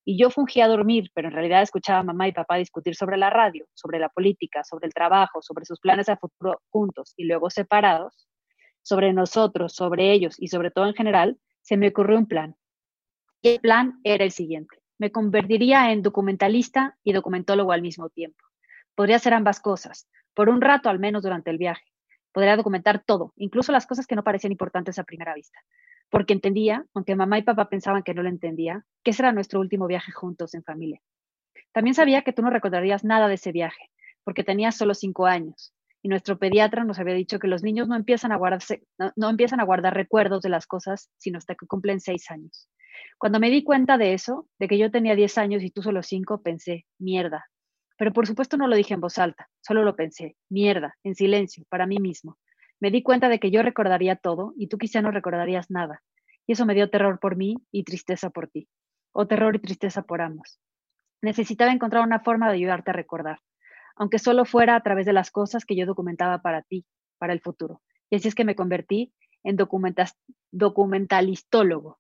y 0.05 0.19
yo 0.19 0.31
fungía 0.31 0.67
dormir, 0.67 1.11
pero 1.15 1.29
en 1.29 1.35
realidad 1.35 1.63
escuchaba 1.63 2.01
a 2.01 2.03
mamá 2.03 2.27
y 2.27 2.33
papá 2.33 2.57
discutir 2.57 2.97
sobre 2.97 3.17
la 3.17 3.31
radio, 3.31 3.67
sobre 3.73 4.01
la 4.01 4.09
política, 4.09 4.65
sobre 4.65 4.87
el 4.87 4.93
trabajo, 4.93 5.41
sobre 5.43 5.65
sus 5.65 5.79
planes 5.79 6.09
a 6.09 6.17
futuro 6.17 6.61
juntos 6.71 7.15
y 7.17 7.25
luego 7.25 7.51
separados, 7.51 8.29
sobre 8.83 9.13
nosotros, 9.13 9.75
sobre 9.75 10.13
ellos 10.13 10.35
y 10.39 10.49
sobre 10.49 10.73
todo 10.73 10.87
en 10.87 10.95
general, 10.95 11.39
se 11.63 11.77
me 11.77 11.89
ocurrió 11.89 12.19
un 12.19 12.27
plan. 12.27 12.57
Y 13.41 13.51
el 13.51 13.61
plan 13.61 14.01
era 14.03 14.25
el 14.25 14.33
siguiente. 14.33 14.77
Me 14.99 15.13
convertiría 15.13 15.93
en 15.93 16.03
documentalista 16.03 16.99
y 17.05 17.13
documentólogo 17.13 17.71
al 17.71 17.81
mismo 17.81 18.11
tiempo. 18.11 18.45
Podría 18.97 19.17
hacer 19.17 19.35
ambas 19.35 19.61
cosas, 19.61 20.09
por 20.35 20.49
un 20.49 20.61
rato 20.61 20.89
al 20.89 20.99
menos 20.99 21.23
durante 21.23 21.51
el 21.51 21.59
viaje. 21.59 21.85
Podría 22.33 22.57
documentar 22.57 23.03
todo, 23.05 23.33
incluso 23.37 23.73
las 23.73 23.87
cosas 23.87 24.07
que 24.07 24.17
no 24.17 24.25
parecían 24.25 24.53
importantes 24.53 24.99
a 24.99 25.05
primera 25.05 25.35
vista, 25.35 25.61
porque 26.11 26.33
entendía, 26.33 26.85
aunque 26.93 27.15
mamá 27.15 27.39
y 27.39 27.43
papá 27.43 27.69
pensaban 27.69 28.03
que 28.03 28.15
no 28.15 28.23
lo 28.23 28.29
entendía, 28.29 28.85
que 29.03 29.13
ese 29.13 29.23
era 29.23 29.33
nuestro 29.33 29.61
último 29.61 29.87
viaje 29.87 30.13
juntos 30.13 30.55
en 30.55 30.65
familia. 30.65 31.01
También 31.73 31.95
sabía 31.95 32.23
que 32.23 32.33
tú 32.33 32.43
no 32.43 32.51
recordarías 32.51 33.05
nada 33.05 33.29
de 33.29 33.35
ese 33.35 33.53
viaje, 33.53 33.91
porque 34.25 34.43
tenías 34.43 34.77
solo 34.77 34.95
cinco 34.95 35.27
años, 35.27 35.73
y 36.05 36.09
nuestro 36.09 36.39
pediatra 36.39 36.85
nos 36.85 36.99
había 36.99 37.15
dicho 37.15 37.39
que 37.39 37.49
los 37.49 37.63
niños 37.63 37.89
no 37.89 37.97
empiezan 37.97 38.31
a, 38.31 38.37
guardar 38.37 39.95
recuerdos 39.95 40.43
de 40.43 40.51
las 40.51 40.67
cosas 40.67 41.11
sino 41.17 41.39
hasta 41.39 41.55
que 41.55 41.67
cumplen 41.67 41.99
seis 41.99 42.31
años. 42.31 42.69
Cuando 43.17 43.41
me 43.41 43.49
di 43.49 43.65
cuenta 43.65 43.97
de 43.97 44.13
eso, 44.13 44.47
de 44.59 44.69
que 44.69 44.77
yo 44.77 44.91
tenía 44.91 45.15
diez 45.15 45.39
años 45.39 45.63
y 45.63 45.71
tú 45.71 45.83
solo 45.83 46.03
cinco, 46.03 46.43
pensé, 46.43 46.85
mierda, 46.99 47.47
pero 47.97 48.13
por 48.13 48.27
supuesto 48.27 48.57
no 48.57 48.67
lo 48.67 48.77
dije 48.77 48.95
en 48.95 49.01
voz 49.01 49.19
alta, 49.19 49.49
solo 49.61 49.85
lo 49.85 49.97
pensé, 49.97 50.37
mierda, 50.49 50.97
en 51.03 51.15
silencio, 51.15 51.65
para 51.69 51.87
mí 51.87 51.99
mismo. 51.99 52.39
Me 52.81 52.91
di 52.91 53.03
cuenta 53.03 53.29
de 53.29 53.39
que 53.39 53.51
yo 53.51 53.63
recordaría 53.63 54.17
todo 54.17 54.53
y 54.57 54.67
tú 54.69 54.79
quizá 54.79 55.01
no 55.01 55.11
recordarías 55.11 55.71
nada. 55.71 56.03
Y 56.47 56.53
eso 56.53 56.67
me 56.67 56.75
dio 56.75 56.91
terror 56.91 57.19
por 57.21 57.37
mí 57.37 57.57
y 57.71 57.85
tristeza 57.85 58.31
por 58.31 58.49
ti. 58.49 58.69
O 59.13 59.27
terror 59.27 59.55
y 59.57 59.61
tristeza 59.61 60.03
por 60.03 60.21
ambos. 60.21 60.61
Necesitaba 61.23 61.73
encontrar 61.73 62.03
una 62.03 62.21
forma 62.21 62.49
de 62.49 62.55
ayudarte 62.55 62.91
a 62.91 62.95
recordar, 62.95 63.39
aunque 63.97 64.19
solo 64.19 64.45
fuera 64.45 64.77
a 64.77 64.83
través 64.83 65.07
de 65.07 65.13
las 65.13 65.31
cosas 65.31 65.65
que 65.65 65.77
yo 65.77 65.87
documentaba 65.87 66.43
para 66.43 66.63
ti, 66.63 66.85
para 67.19 67.33
el 67.33 67.41
futuro. 67.41 67.81
Y 68.11 68.17
así 68.17 68.29
es 68.29 68.35
que 68.35 68.45
me 68.45 68.57
convertí 68.57 69.15
en 69.45 69.57
documentalistólogo. 70.51 71.99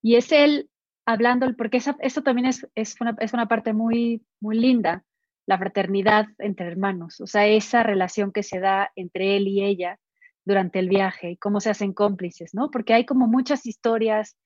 Y 0.00 0.16
es 0.16 0.32
él 0.32 0.70
hablando, 1.08 1.50
porque 1.56 1.78
eso 1.78 2.22
también 2.22 2.46
es, 2.48 2.68
es, 2.74 3.00
una, 3.00 3.16
es 3.18 3.32
una 3.32 3.46
parte 3.46 3.72
muy, 3.72 4.22
muy 4.40 4.58
linda, 4.58 5.04
la 5.46 5.56
fraternidad 5.56 6.26
entre 6.36 6.66
hermanos, 6.66 7.22
o 7.22 7.26
sea, 7.26 7.46
esa 7.46 7.82
relación 7.82 8.30
que 8.30 8.42
se 8.42 8.60
da 8.60 8.92
entre 8.94 9.38
él 9.38 9.48
y 9.48 9.64
ella 9.64 9.98
durante 10.44 10.78
el 10.78 10.90
viaje 10.90 11.30
y 11.30 11.36
cómo 11.38 11.60
se 11.60 11.70
hacen 11.70 11.94
cómplices, 11.94 12.52
¿no? 12.52 12.70
Porque 12.70 12.92
hay 12.92 13.06
como 13.06 13.26
muchas 13.26 13.64
historias 13.64 14.36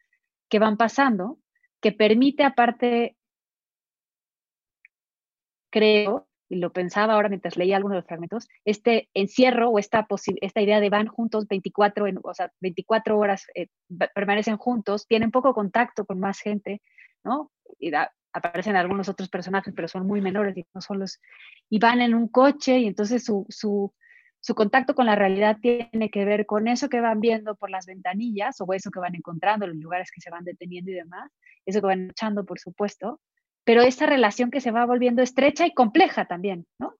que 0.48 0.60
van 0.60 0.76
pasando 0.76 1.40
que 1.80 1.90
permite 1.90 2.44
aparte, 2.44 3.16
creo, 5.68 6.28
y 6.52 6.56
lo 6.56 6.70
pensaba 6.70 7.14
ahora 7.14 7.30
mientras 7.30 7.56
leía 7.56 7.76
algunos 7.76 7.94
de 7.94 8.00
los 8.00 8.06
fragmentos, 8.06 8.46
este 8.66 9.08
encierro 9.14 9.70
o 9.70 9.78
esta, 9.78 10.06
esta 10.42 10.60
idea 10.60 10.80
de 10.80 10.90
van 10.90 11.06
juntos 11.06 11.48
24, 11.48 12.06
en, 12.06 12.18
o 12.22 12.34
sea, 12.34 12.52
24 12.60 13.18
horas, 13.18 13.46
eh, 13.54 13.68
permanecen 14.14 14.58
juntos, 14.58 15.06
tienen 15.06 15.30
poco 15.30 15.54
contacto 15.54 16.04
con 16.04 16.20
más 16.20 16.40
gente, 16.40 16.82
¿no? 17.24 17.50
Y 17.78 17.90
aparecen 18.34 18.76
algunos 18.76 19.08
otros 19.08 19.30
personajes, 19.30 19.72
pero 19.74 19.88
son 19.88 20.06
muy 20.06 20.20
menores 20.20 20.54
y 20.58 20.66
no 20.74 20.82
son 20.82 20.98
los, 20.98 21.20
y 21.70 21.78
van 21.78 22.02
en 22.02 22.12
un 22.12 22.28
coche 22.28 22.80
y 22.80 22.86
entonces 22.86 23.24
su, 23.24 23.46
su, 23.48 23.94
su 24.40 24.54
contacto 24.54 24.94
con 24.94 25.06
la 25.06 25.16
realidad 25.16 25.56
tiene 25.62 26.10
que 26.10 26.26
ver 26.26 26.44
con 26.44 26.68
eso 26.68 26.90
que 26.90 27.00
van 27.00 27.20
viendo 27.20 27.54
por 27.54 27.70
las 27.70 27.86
ventanillas 27.86 28.60
o 28.60 28.70
eso 28.74 28.90
que 28.90 29.00
van 29.00 29.14
encontrando, 29.14 29.66
los 29.66 29.76
lugares 29.76 30.10
que 30.14 30.20
se 30.20 30.28
van 30.28 30.44
deteniendo 30.44 30.90
y 30.90 30.94
demás, 30.96 31.32
eso 31.64 31.80
que 31.80 31.86
van 31.86 32.10
echando, 32.10 32.44
por 32.44 32.58
supuesto, 32.58 33.20
pero 33.64 33.82
esa 33.82 34.06
relación 34.06 34.50
que 34.50 34.60
se 34.60 34.70
va 34.70 34.86
volviendo 34.86 35.22
estrecha 35.22 35.66
y 35.66 35.74
compleja 35.74 36.26
también, 36.26 36.66
¿no? 36.78 36.94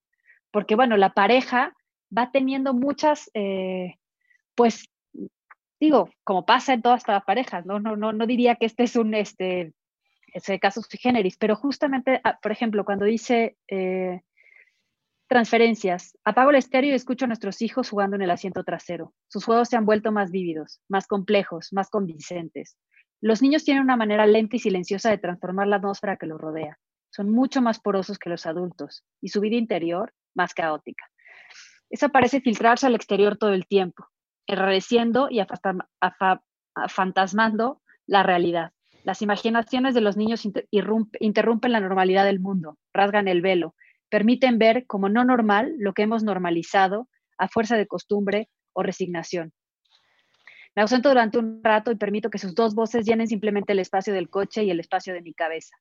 Porque, 0.50 0.76
bueno, 0.76 0.96
la 0.96 1.10
pareja 1.10 1.74
va 2.16 2.30
teniendo 2.30 2.74
muchas, 2.74 3.30
eh, 3.34 3.96
pues, 4.54 4.88
digo, 5.80 6.10
como 6.24 6.44
pasa 6.44 6.74
en 6.74 6.82
todas 6.82 7.06
las 7.08 7.24
parejas, 7.24 7.66
¿no? 7.66 7.80
No, 7.80 7.96
no, 7.96 8.12
no 8.12 8.26
diría 8.26 8.56
que 8.56 8.66
este 8.66 8.84
es 8.84 8.96
un, 8.96 9.14
este, 9.14 9.72
ese 10.32 10.58
caso 10.58 10.82
sui 10.82 10.98
generis, 10.98 11.36
pero 11.36 11.56
justamente, 11.56 12.20
ah, 12.24 12.38
por 12.40 12.52
ejemplo, 12.52 12.84
cuando 12.84 13.04
dice 13.04 13.56
eh, 13.68 14.20
transferencias, 15.28 16.18
apago 16.24 16.50
el 16.50 16.56
estéreo 16.56 16.92
y 16.92 16.94
escucho 16.94 17.24
a 17.24 17.28
nuestros 17.28 17.62
hijos 17.62 17.88
jugando 17.90 18.16
en 18.16 18.22
el 18.22 18.30
asiento 18.30 18.64
trasero. 18.64 19.14
Sus 19.28 19.44
juegos 19.44 19.68
se 19.68 19.76
han 19.76 19.86
vuelto 19.86 20.12
más 20.12 20.30
vívidos, 20.30 20.80
más 20.88 21.06
complejos, 21.06 21.72
más 21.72 21.88
convincentes. 21.90 22.76
Los 23.22 23.40
niños 23.40 23.62
tienen 23.62 23.84
una 23.84 23.96
manera 23.96 24.26
lenta 24.26 24.56
y 24.56 24.58
silenciosa 24.58 25.08
de 25.08 25.18
transformar 25.18 25.68
la 25.68 25.76
atmósfera 25.76 26.16
que 26.16 26.26
los 26.26 26.40
rodea. 26.40 26.78
Son 27.08 27.30
mucho 27.30 27.62
más 27.62 27.78
porosos 27.78 28.18
que 28.18 28.28
los 28.28 28.46
adultos 28.46 29.04
y 29.20 29.28
su 29.28 29.40
vida 29.40 29.54
interior 29.54 30.12
más 30.34 30.54
caótica. 30.54 31.08
Eso 31.88 32.08
parece 32.08 32.40
filtrarse 32.40 32.88
al 32.88 32.96
exterior 32.96 33.36
todo 33.36 33.52
el 33.52 33.68
tiempo, 33.68 34.08
enrareciendo 34.48 35.28
y 35.30 35.40
fantasmando 36.88 37.80
la 38.06 38.24
realidad. 38.24 38.72
Las 39.04 39.22
imaginaciones 39.22 39.94
de 39.94 40.00
los 40.00 40.16
niños 40.16 40.42
interrumpen 41.20 41.72
la 41.72 41.80
normalidad 41.80 42.24
del 42.24 42.40
mundo, 42.40 42.76
rasgan 42.92 43.28
el 43.28 43.40
velo, 43.40 43.76
permiten 44.10 44.58
ver 44.58 44.84
como 44.88 45.08
no 45.08 45.24
normal 45.24 45.74
lo 45.78 45.92
que 45.92 46.02
hemos 46.02 46.24
normalizado 46.24 47.08
a 47.38 47.46
fuerza 47.46 47.76
de 47.76 47.86
costumbre 47.86 48.48
o 48.72 48.82
resignación. 48.82 49.52
Me 50.74 50.80
ausento 50.80 51.10
durante 51.10 51.36
un 51.36 51.62
rato 51.62 51.90
y 51.90 51.96
permito 51.96 52.30
que 52.30 52.38
sus 52.38 52.54
dos 52.54 52.74
voces 52.74 53.04
llenen 53.04 53.26
simplemente 53.26 53.72
el 53.72 53.78
espacio 53.78 54.14
del 54.14 54.30
coche 54.30 54.64
y 54.64 54.70
el 54.70 54.80
espacio 54.80 55.12
de 55.12 55.20
mi 55.20 55.34
cabeza. 55.34 55.76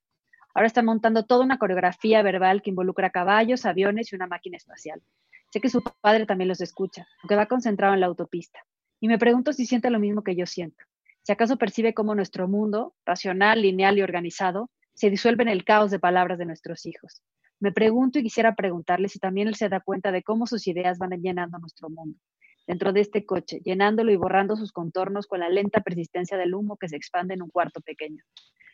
Ahora 0.54 0.66
están 0.66 0.84
montando 0.84 1.24
toda 1.24 1.46
una 1.46 1.56
coreografía 1.56 2.20
verbal 2.20 2.60
que 2.60 2.68
involucra 2.68 3.08
caballos, 3.08 3.64
aviones 3.64 4.12
y 4.12 4.16
una 4.16 4.26
máquina 4.26 4.58
espacial. 4.58 5.00
Sé 5.48 5.62
que 5.62 5.70
su 5.70 5.82
padre 6.02 6.26
también 6.26 6.48
los 6.48 6.60
escucha, 6.60 7.06
aunque 7.22 7.36
va 7.36 7.46
concentrado 7.46 7.94
en 7.94 8.00
la 8.00 8.06
autopista. 8.06 8.58
Y 9.00 9.08
me 9.08 9.18
pregunto 9.18 9.54
si 9.54 9.64
siente 9.64 9.88
lo 9.88 9.98
mismo 9.98 10.22
que 10.22 10.36
yo 10.36 10.44
siento. 10.44 10.84
Si 11.22 11.32
acaso 11.32 11.56
percibe 11.56 11.94
cómo 11.94 12.14
nuestro 12.14 12.46
mundo, 12.46 12.94
racional, 13.06 13.62
lineal 13.62 13.96
y 13.96 14.02
organizado, 14.02 14.68
se 14.92 15.08
disuelve 15.08 15.42
en 15.42 15.48
el 15.48 15.64
caos 15.64 15.90
de 15.90 16.00
palabras 16.00 16.38
de 16.38 16.44
nuestros 16.44 16.84
hijos. 16.84 17.22
Me 17.60 17.72
pregunto 17.72 18.18
y 18.18 18.24
quisiera 18.24 18.54
preguntarle 18.54 19.08
si 19.08 19.18
también 19.18 19.48
él 19.48 19.54
se 19.54 19.70
da 19.70 19.80
cuenta 19.80 20.12
de 20.12 20.22
cómo 20.22 20.46
sus 20.46 20.66
ideas 20.66 20.98
van 20.98 21.12
llenando 21.12 21.58
nuestro 21.58 21.88
mundo 21.88 22.18
dentro 22.66 22.92
de 22.92 23.00
este 23.00 23.24
coche, 23.24 23.60
llenándolo 23.64 24.12
y 24.12 24.16
borrando 24.16 24.56
sus 24.56 24.72
contornos 24.72 25.26
con 25.26 25.40
la 25.40 25.48
lenta 25.48 25.80
persistencia 25.80 26.36
del 26.36 26.54
humo 26.54 26.76
que 26.76 26.88
se 26.88 26.96
expande 26.96 27.34
en 27.34 27.42
un 27.42 27.50
cuarto 27.50 27.80
pequeño. 27.80 28.22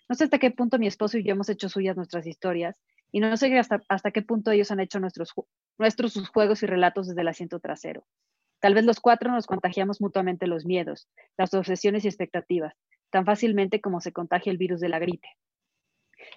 No 0.08 0.14
sé 0.14 0.24
hasta 0.24 0.38
qué 0.38 0.50
punto 0.50 0.78
mi 0.78 0.86
esposo 0.86 1.18
y 1.18 1.24
yo 1.24 1.32
hemos 1.32 1.48
hecho 1.48 1.68
suyas 1.68 1.96
nuestras 1.96 2.26
historias 2.26 2.80
y 3.12 3.20
no 3.20 3.36
sé 3.36 3.58
hasta, 3.58 4.10
qué 4.10 4.22
punto 4.22 4.50
ellos 4.50 4.70
han 4.70 4.80
hecho 4.80 5.00
nuestros, 5.00 5.32
nuestros 5.78 6.12
sus 6.12 6.28
juegos 6.28 6.62
y 6.62 6.66
relatos 6.66 7.08
desde 7.08 7.20
el 7.20 7.28
asiento 7.28 7.60
trasero. 7.60 8.04
Tal 8.60 8.74
vez 8.74 8.84
los 8.84 9.00
cuatro 9.00 9.30
nos 9.30 9.46
contagiamos 9.46 10.00
mutuamente 10.00 10.46
los 10.46 10.66
miedos, 10.66 11.08
las 11.36 11.54
obsesiones 11.54 12.04
y 12.04 12.08
expectativas, 12.08 12.74
tan 13.10 13.24
fácilmente 13.24 13.80
como 13.80 14.00
se 14.00 14.12
contagia 14.12 14.50
el 14.50 14.58
virus 14.58 14.80
de 14.80 14.88
la 14.88 14.98
gripe. 14.98 15.28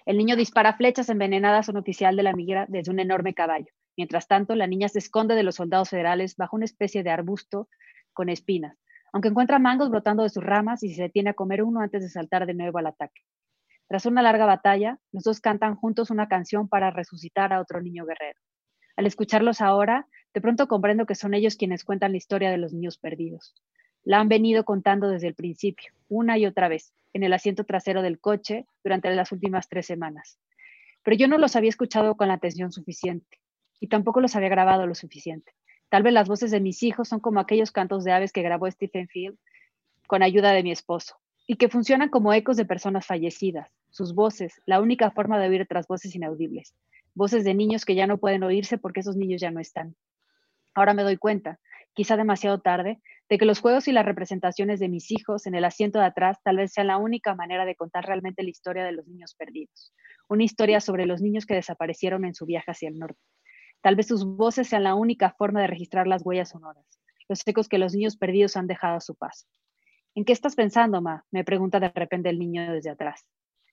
El 0.06 0.18
niño 0.18 0.36
dispara 0.36 0.76
flechas 0.76 1.08
envenenadas 1.08 1.68
a 1.68 1.72
un 1.72 1.78
oficial 1.78 2.16
de 2.16 2.22
la 2.22 2.32
migra 2.32 2.66
desde 2.68 2.90
un 2.90 3.00
enorme 3.00 3.34
caballo. 3.34 3.72
Mientras 3.96 4.26
tanto, 4.26 4.54
la 4.54 4.66
niña 4.66 4.88
se 4.88 4.98
esconde 4.98 5.34
de 5.34 5.42
los 5.42 5.56
soldados 5.56 5.90
federales 5.90 6.36
bajo 6.36 6.56
una 6.56 6.64
especie 6.64 7.02
de 7.02 7.10
arbusto 7.10 7.68
con 8.12 8.28
espinas, 8.28 8.78
aunque 9.12 9.28
encuentra 9.28 9.58
mangos 9.58 9.90
brotando 9.90 10.22
de 10.22 10.30
sus 10.30 10.42
ramas 10.42 10.82
y 10.82 10.94
se 10.94 11.02
detiene 11.02 11.30
a 11.30 11.34
comer 11.34 11.62
uno 11.62 11.80
antes 11.80 12.02
de 12.02 12.08
saltar 12.08 12.46
de 12.46 12.54
nuevo 12.54 12.78
al 12.78 12.86
ataque. 12.86 13.22
Tras 13.88 14.06
una 14.06 14.22
larga 14.22 14.46
batalla, 14.46 14.98
los 15.12 15.24
dos 15.24 15.40
cantan 15.40 15.76
juntos 15.76 16.10
una 16.10 16.26
canción 16.26 16.68
para 16.68 16.90
resucitar 16.90 17.52
a 17.52 17.60
otro 17.60 17.82
niño 17.82 18.06
guerrero. 18.06 18.38
Al 18.96 19.06
escucharlos 19.06 19.60
ahora, 19.60 20.06
de 20.32 20.40
pronto 20.40 20.66
comprendo 20.68 21.04
que 21.04 21.14
son 21.14 21.34
ellos 21.34 21.56
quienes 21.56 21.84
cuentan 21.84 22.12
la 22.12 22.16
historia 22.16 22.50
de 22.50 22.56
los 22.56 22.72
niños 22.72 22.96
perdidos. 22.96 23.54
La 24.04 24.20
han 24.20 24.28
venido 24.28 24.64
contando 24.64 25.08
desde 25.08 25.28
el 25.28 25.34
principio, 25.34 25.92
una 26.08 26.38
y 26.38 26.46
otra 26.46 26.68
vez, 26.68 26.94
en 27.12 27.22
el 27.22 27.34
asiento 27.34 27.64
trasero 27.64 28.00
del 28.00 28.18
coche 28.18 28.66
durante 28.82 29.14
las 29.14 29.30
últimas 29.32 29.68
tres 29.68 29.84
semanas. 29.84 30.38
Pero 31.02 31.16
yo 31.18 31.28
no 31.28 31.36
los 31.36 31.56
había 31.56 31.68
escuchado 31.68 32.16
con 32.16 32.28
la 32.28 32.34
atención 32.34 32.72
suficiente 32.72 33.41
y 33.82 33.88
tampoco 33.88 34.20
los 34.20 34.36
había 34.36 34.48
grabado 34.48 34.86
lo 34.86 34.94
suficiente. 34.94 35.52
Tal 35.88 36.04
vez 36.04 36.12
las 36.12 36.28
voces 36.28 36.52
de 36.52 36.60
mis 36.60 36.84
hijos 36.84 37.08
son 37.08 37.18
como 37.18 37.40
aquellos 37.40 37.72
cantos 37.72 38.04
de 38.04 38.12
aves 38.12 38.30
que 38.30 38.40
grabó 38.40 38.70
Stephen 38.70 39.08
Field 39.08 39.36
con 40.06 40.22
ayuda 40.22 40.52
de 40.52 40.62
mi 40.62 40.70
esposo 40.70 41.16
y 41.48 41.56
que 41.56 41.68
funcionan 41.68 42.08
como 42.08 42.32
ecos 42.32 42.56
de 42.56 42.64
personas 42.64 43.06
fallecidas. 43.06 43.68
Sus 43.90 44.14
voces, 44.14 44.62
la 44.66 44.80
única 44.80 45.10
forma 45.10 45.40
de 45.40 45.48
oír 45.48 45.62
otras 45.62 45.88
voces 45.88 46.14
inaudibles. 46.14 46.76
Voces 47.14 47.42
de 47.42 47.54
niños 47.54 47.84
que 47.84 47.96
ya 47.96 48.06
no 48.06 48.18
pueden 48.18 48.44
oírse 48.44 48.78
porque 48.78 49.00
esos 49.00 49.16
niños 49.16 49.40
ya 49.40 49.50
no 49.50 49.58
están. 49.58 49.96
Ahora 50.74 50.94
me 50.94 51.02
doy 51.02 51.16
cuenta 51.16 51.58
quizá 51.94 52.16
demasiado 52.16 52.60
tarde, 52.60 53.00
de 53.28 53.38
que 53.38 53.44
los 53.44 53.60
juegos 53.60 53.88
y 53.88 53.92
las 53.92 54.04
representaciones 54.04 54.80
de 54.80 54.88
mis 54.88 55.10
hijos 55.10 55.46
en 55.46 55.54
el 55.54 55.64
asiento 55.64 55.98
de 55.98 56.06
atrás 56.06 56.38
tal 56.42 56.56
vez 56.56 56.72
sean 56.72 56.86
la 56.88 56.98
única 56.98 57.34
manera 57.34 57.64
de 57.64 57.76
contar 57.76 58.06
realmente 58.06 58.42
la 58.42 58.50
historia 58.50 58.84
de 58.84 58.92
los 58.92 59.06
niños 59.06 59.34
perdidos, 59.34 59.92
una 60.28 60.44
historia 60.44 60.80
sobre 60.80 61.06
los 61.06 61.20
niños 61.20 61.46
que 61.46 61.54
desaparecieron 61.54 62.24
en 62.24 62.34
su 62.34 62.46
viaje 62.46 62.70
hacia 62.70 62.88
el 62.88 62.98
norte. 62.98 63.20
Tal 63.82 63.96
vez 63.96 64.06
sus 64.06 64.24
voces 64.24 64.68
sean 64.68 64.84
la 64.84 64.94
única 64.94 65.32
forma 65.32 65.60
de 65.60 65.66
registrar 65.66 66.06
las 66.06 66.24
huellas 66.24 66.50
sonoras, 66.50 66.86
los 67.28 67.46
ecos 67.46 67.68
que 67.68 67.78
los 67.78 67.94
niños 67.94 68.16
perdidos 68.16 68.56
han 68.56 68.68
dejado 68.68 68.96
a 68.96 69.00
su 69.00 69.16
paso. 69.16 69.46
¿En 70.14 70.24
qué 70.24 70.32
estás 70.32 70.54
pensando, 70.54 71.02
Ma? 71.02 71.24
me 71.30 71.44
pregunta 71.44 71.80
de 71.80 71.88
repente 71.88 72.28
el 72.28 72.38
niño 72.38 72.72
desde 72.72 72.90
atrás. 72.90 73.26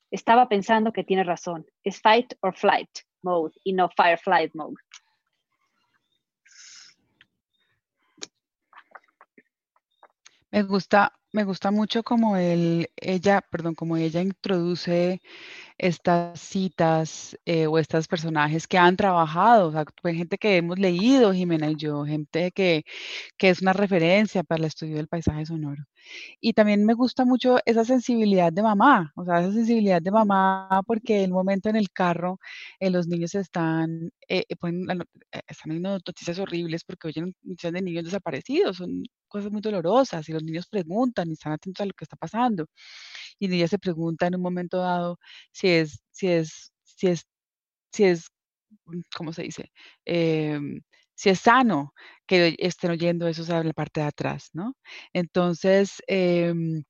Estaba 0.09 0.49
pensando 0.49 0.91
que 0.91 1.03
tiene 1.03 1.23
razón. 1.23 1.65
Es 1.83 2.01
fight 2.01 2.33
or 2.41 2.55
flight 2.55 2.89
mode 3.21 3.53
y 3.63 3.73
no 3.73 3.89
fire 3.89 4.19
mode. 4.55 4.75
Me 10.51 10.63
gusta, 10.63 11.13
me 11.31 11.43
gusta 11.43 11.71
mucho 11.71 12.03
como 12.03 12.37
él, 12.37 12.89
ella, 12.97 13.41
perdón, 13.41 13.75
como 13.75 13.97
ella 13.97 14.21
introduce 14.21 15.21
estas 15.77 16.39
citas 16.41 17.37
eh, 17.45 17.67
o 17.67 17.79
estos 17.79 18.07
personajes 18.07 18.67
que 18.67 18.77
han 18.77 18.97
trabajado, 18.97 19.69
o 19.69 19.71
sea, 19.71 19.85
gente 20.03 20.37
que 20.37 20.57
hemos 20.57 20.79
leído, 20.79 21.33
Jimena 21.33 21.71
y 21.71 21.75
yo, 21.77 22.05
gente 22.05 22.51
que, 22.51 22.83
que 23.37 23.49
es 23.49 23.61
una 23.61 23.73
referencia 23.73 24.43
para 24.43 24.59
el 24.59 24.65
estudio 24.65 24.97
del 24.97 25.07
paisaje 25.07 25.45
sonoro. 25.45 25.83
Y 26.41 26.53
también 26.53 26.85
me 26.85 26.93
gusta 26.95 27.25
mucho 27.25 27.59
esa 27.65 27.85
sensibilidad 27.85 28.51
de 28.53 28.63
mamá, 28.63 29.11
o 29.15 29.25
sea, 29.25 29.41
esa 29.41 29.53
sensibilidad 29.53 30.01
de 30.01 30.11
mamá, 30.11 30.81
porque 30.87 31.23
el 31.23 31.31
momento 31.31 31.69
en 31.69 31.75
el 31.77 31.91
carro 31.91 32.39
eh, 32.79 32.89
los 32.89 33.07
niños 33.07 33.35
están, 33.35 34.11
eh, 34.27 34.45
están 34.49 35.69
viendo 35.69 35.91
noticias 35.91 36.39
horribles 36.39 36.83
porque 36.83 37.07
oyen 37.09 37.35
noticias 37.43 37.73
de 37.73 37.81
niños 37.81 38.05
desaparecidos, 38.05 38.81
cosas 39.29 39.51
muy 39.51 39.61
dolorosas 39.61 40.27
y 40.29 40.33
los 40.33 40.43
niños 40.43 40.67
preguntan 40.67 41.29
y 41.29 41.33
están 41.33 41.53
atentos 41.53 41.83
a 41.83 41.87
lo 41.87 41.93
que 41.93 42.05
está 42.05 42.17
pasando. 42.17 42.67
Y 43.39 43.53
ella 43.53 43.67
se 43.67 43.79
pregunta 43.79 44.27
en 44.27 44.35
un 44.35 44.41
momento 44.41 44.79
dado 44.79 45.19
si 45.51 45.69
es, 45.69 46.01
si 46.11 46.27
es, 46.29 46.73
si 46.83 47.07
es, 47.09 47.27
si 47.93 48.05
es, 48.05 48.29
mm, 48.85 49.01
¿cómo 49.17 49.33
se 49.33 49.43
dice? 49.43 49.71
Em, 50.05 50.81
si 51.19 51.29
es 51.29 51.39
sano 51.41 51.93
que 52.25 52.55
estén 52.59 52.91
oyendo 52.91 53.27
eso 53.27 53.43
en 53.59 53.67
la 53.67 53.73
parte 53.73 53.99
de 54.01 54.07
atrás, 54.07 54.51
¿no? 54.53 54.75
Entonces, 55.13 56.01
em, 56.07 56.83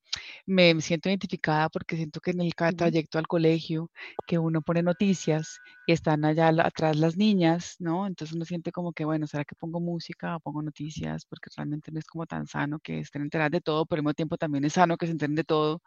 me 0.46 0.80
siento 0.80 1.08
identificada 1.08 1.68
porque 1.68 1.96
siento 1.96 2.20
que 2.20 2.30
en 2.30 2.40
el 2.42 2.54
trayecto 2.54 3.18
al 3.18 3.26
colegio, 3.26 3.90
que 4.26 4.38
uno 4.38 4.62
pone 4.62 4.82
noticias 4.82 5.60
y 5.86 5.92
están 5.92 6.24
allá 6.24 6.48
atrás 6.64 6.96
las 6.96 7.16
niñas, 7.16 7.74
¿no? 7.80 8.06
Entonces 8.06 8.36
uno 8.36 8.44
siente 8.44 8.70
como 8.70 8.92
que, 8.92 9.04
bueno, 9.04 9.26
¿será 9.26 9.44
que 9.44 9.56
pongo 9.56 9.80
música 9.80 10.36
o 10.36 10.40
pongo 10.40 10.62
noticias? 10.62 11.24
Porque 11.26 11.50
realmente 11.56 11.90
no 11.90 11.98
es 11.98 12.06
como 12.06 12.26
tan 12.26 12.46
sano 12.46 12.78
que 12.78 13.00
estén 13.00 13.22
enteradas 13.22 13.50
de 13.52 13.60
todo, 13.60 13.84
pero 13.86 13.98
al 14.00 14.04
mismo 14.04 14.14
tiempo 14.14 14.36
también 14.36 14.64
es 14.64 14.74
sano 14.74 14.96
que 14.96 15.06
se 15.06 15.12
enteren 15.12 15.34
de 15.34 15.44
todo. 15.44 15.82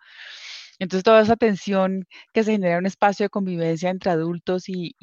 Entonces, 0.79 1.03
toda 1.03 1.21
esa 1.21 1.35
tensión 1.35 2.05
que 2.33 2.43
se 2.43 2.53
genera 2.53 2.73
en 2.73 2.79
un 2.79 2.85
espacio 2.85 3.25
de 3.25 3.29
convivencia 3.29 3.89
entre 3.89 4.11
adultos 4.11 4.65
y, 4.67 4.95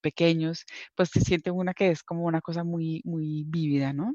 pequeños, 0.00 0.64
pues 0.94 1.10
se 1.10 1.20
siente 1.20 1.50
una 1.50 1.74
que 1.74 1.90
es 1.90 2.02
como 2.02 2.24
una 2.24 2.40
cosa 2.40 2.64
muy, 2.64 3.02
muy 3.04 3.44
vívida, 3.46 3.92
¿no? 3.92 4.14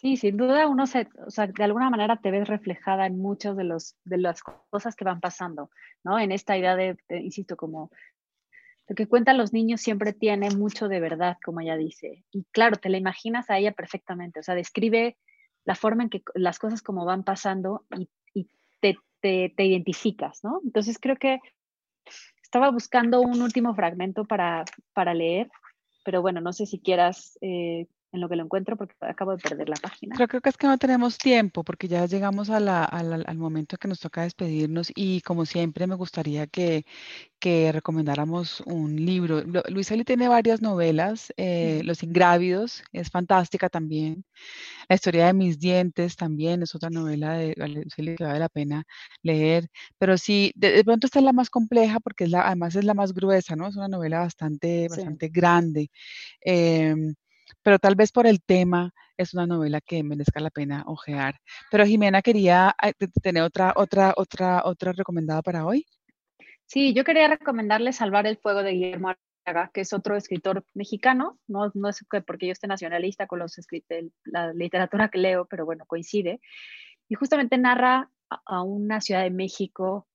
Sí, 0.00 0.16
sin 0.16 0.38
duda 0.38 0.66
uno 0.66 0.86
se, 0.86 1.08
o 1.26 1.30
sea, 1.30 1.46
de 1.46 1.64
alguna 1.64 1.90
manera 1.90 2.16
te 2.16 2.30
ves 2.30 2.48
reflejada 2.48 3.04
en 3.04 3.18
muchas 3.18 3.54
de, 3.54 3.64
los, 3.64 3.96
de 4.04 4.16
las 4.16 4.42
cosas 4.42 4.96
que 4.96 5.04
van 5.04 5.20
pasando, 5.20 5.70
¿no? 6.02 6.18
En 6.18 6.32
esta 6.32 6.56
idea 6.56 6.74
de, 6.74 6.96
insisto, 7.10 7.54
como 7.54 7.90
lo 8.88 8.94
que 8.94 9.06
cuentan 9.06 9.36
los 9.36 9.52
niños 9.52 9.82
siempre 9.82 10.14
tiene 10.14 10.50
mucho 10.50 10.88
de 10.88 11.00
verdad, 11.00 11.36
como 11.44 11.60
ella 11.60 11.76
dice. 11.76 12.24
Y 12.32 12.44
claro, 12.44 12.76
te 12.76 12.88
la 12.88 12.96
imaginas 12.96 13.50
a 13.50 13.58
ella 13.58 13.72
perfectamente, 13.72 14.40
o 14.40 14.42
sea, 14.42 14.54
describe 14.54 15.18
la 15.66 15.74
forma 15.74 16.04
en 16.04 16.08
que 16.08 16.22
las 16.34 16.58
cosas 16.58 16.80
como 16.80 17.04
van 17.04 17.22
pasando 17.22 17.84
y, 17.94 18.08
y 18.32 18.48
te, 18.80 18.96
te, 19.20 19.52
identificas, 19.58 20.42
¿no? 20.42 20.60
Entonces 20.64 20.98
creo 21.00 21.16
que 21.16 21.40
estaba 22.42 22.70
buscando 22.70 23.20
un 23.20 23.42
último 23.42 23.74
fragmento 23.74 24.24
para, 24.24 24.64
para 24.92 25.14
leer, 25.14 25.50
pero 26.04 26.22
bueno, 26.22 26.40
no 26.40 26.52
sé 26.52 26.66
si 26.66 26.80
quieras 26.80 27.38
eh, 27.40 27.86
en 28.12 28.20
lo 28.20 28.28
que 28.28 28.36
lo 28.36 28.44
encuentro 28.44 28.76
porque 28.76 28.94
acabo 29.00 29.32
de 29.32 29.38
perder 29.38 29.68
la 29.68 29.76
página. 29.76 30.16
Creo, 30.16 30.28
que 30.40 30.48
es 30.48 30.56
que 30.56 30.66
no 30.66 30.78
tenemos 30.78 31.16
tiempo 31.16 31.62
porque 31.62 31.88
ya 31.88 32.06
llegamos 32.06 32.50
al 32.50 33.38
momento 33.38 33.76
que 33.76 33.88
nos 33.88 34.00
toca 34.00 34.22
despedirnos 34.22 34.92
y 34.94 35.20
como 35.20 35.46
siempre 35.46 35.86
me 35.86 35.94
gustaría 35.94 36.46
que, 36.46 36.84
que 37.38 37.72
recomendáramos 37.72 38.60
un 38.62 38.96
libro. 38.96 39.42
Luis 39.68 39.90
Eli 39.90 40.04
tiene 40.04 40.28
varias 40.28 40.60
novelas, 40.60 41.32
eh, 41.36 41.82
Los 41.84 42.02
Ingrávidos 42.02 42.82
es 42.92 43.10
fantástica 43.10 43.68
también. 43.68 44.24
La 44.88 44.96
historia 44.96 45.26
de 45.26 45.34
mis 45.34 45.58
dientes 45.58 46.16
también 46.16 46.62
es 46.62 46.74
otra 46.74 46.90
novela 46.90 47.34
de 47.34 47.54
Luis 47.56 47.94
Eli 47.96 48.16
que 48.16 48.24
vale 48.24 48.40
la 48.40 48.48
pena 48.48 48.84
leer. 49.22 49.68
Pero 49.98 50.18
sí, 50.18 50.52
de, 50.56 50.82
pronto 50.84 51.06
esta 51.06 51.20
es 51.20 51.24
la 51.24 51.32
más 51.32 51.48
compleja 51.48 52.00
porque 52.00 52.24
es 52.24 52.30
la, 52.30 52.46
además 52.46 52.74
es 52.74 52.84
la 52.84 52.94
más 52.94 53.14
gruesa, 53.14 53.54
¿no? 53.56 53.68
Es 53.68 53.76
una 53.76 53.88
novela 53.88 54.20
bastante, 54.20 54.88
bastante 54.88 55.28
grande. 55.28 55.90
Em, 56.40 57.14
pero 57.62 57.78
tal 57.78 57.94
vez 57.94 58.12
por 58.12 58.26
el 58.26 58.42
tema 58.42 58.92
es 59.16 59.34
una 59.34 59.46
novela 59.46 59.80
que 59.80 60.02
merezca 60.02 60.40
la 60.40 60.50
pena 60.50 60.84
ojear. 60.86 61.40
Pero 61.70 61.84
Jimena 61.84 62.22
quería 62.22 62.74
eh, 62.82 62.92
tener 63.22 63.42
otra, 63.42 63.72
otra, 63.76 64.14
otra, 64.16 64.62
otra 64.64 64.92
recomendada 64.92 65.42
para 65.42 65.66
hoy. 65.66 65.86
Sí, 66.66 66.94
yo 66.94 67.04
quería 67.04 67.28
recomendarle 67.28 67.92
Salvar 67.92 68.26
el 68.26 68.38
Fuego 68.38 68.62
de 68.62 68.72
Guillermo 68.72 69.08
Arriaga, 69.44 69.70
que 69.74 69.80
es 69.80 69.92
otro 69.92 70.16
escritor 70.16 70.64
mexicano, 70.74 71.38
no, 71.48 71.70
no 71.74 71.88
es 71.88 72.04
porque 72.26 72.46
yo 72.46 72.52
esté 72.52 72.68
nacionalista 72.68 73.26
con 73.26 73.40
los 73.40 73.56
la 74.24 74.52
literatura 74.52 75.08
que 75.08 75.18
leo, 75.18 75.46
pero 75.46 75.64
bueno, 75.64 75.84
coincide. 75.86 76.40
Y 77.08 77.16
justamente 77.16 77.58
narra 77.58 78.10
a 78.46 78.62
una 78.62 79.00
ciudad 79.00 79.22
de 79.22 79.30
México 79.30 80.06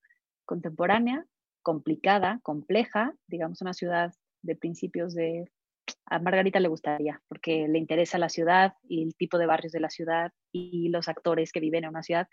contemporánea, 0.45 1.25
complicada, 1.61 2.39
compleja, 2.41 3.13
digamos 3.27 3.61
una 3.61 3.73
ciudad 3.73 4.13
de 4.41 4.55
principios 4.55 5.13
de 5.13 5.51
a 6.05 6.19
Margarita 6.19 6.59
le 6.59 6.67
gustaría, 6.67 7.21
porque 7.27 7.67
le 7.67 7.79
interesa 7.79 8.17
la 8.17 8.29
ciudad 8.29 8.73
y 8.83 9.03
el 9.03 9.15
tipo 9.15 9.37
de 9.37 9.45
barrios 9.45 9.71
de 9.71 9.79
la 9.79 9.89
ciudad 9.89 10.31
y 10.51 10.89
los 10.89 11.07
actores 11.07 11.51
que 11.51 11.59
viven 11.59 11.83
en 11.83 11.89
una 11.91 12.03
ciudad 12.03 12.27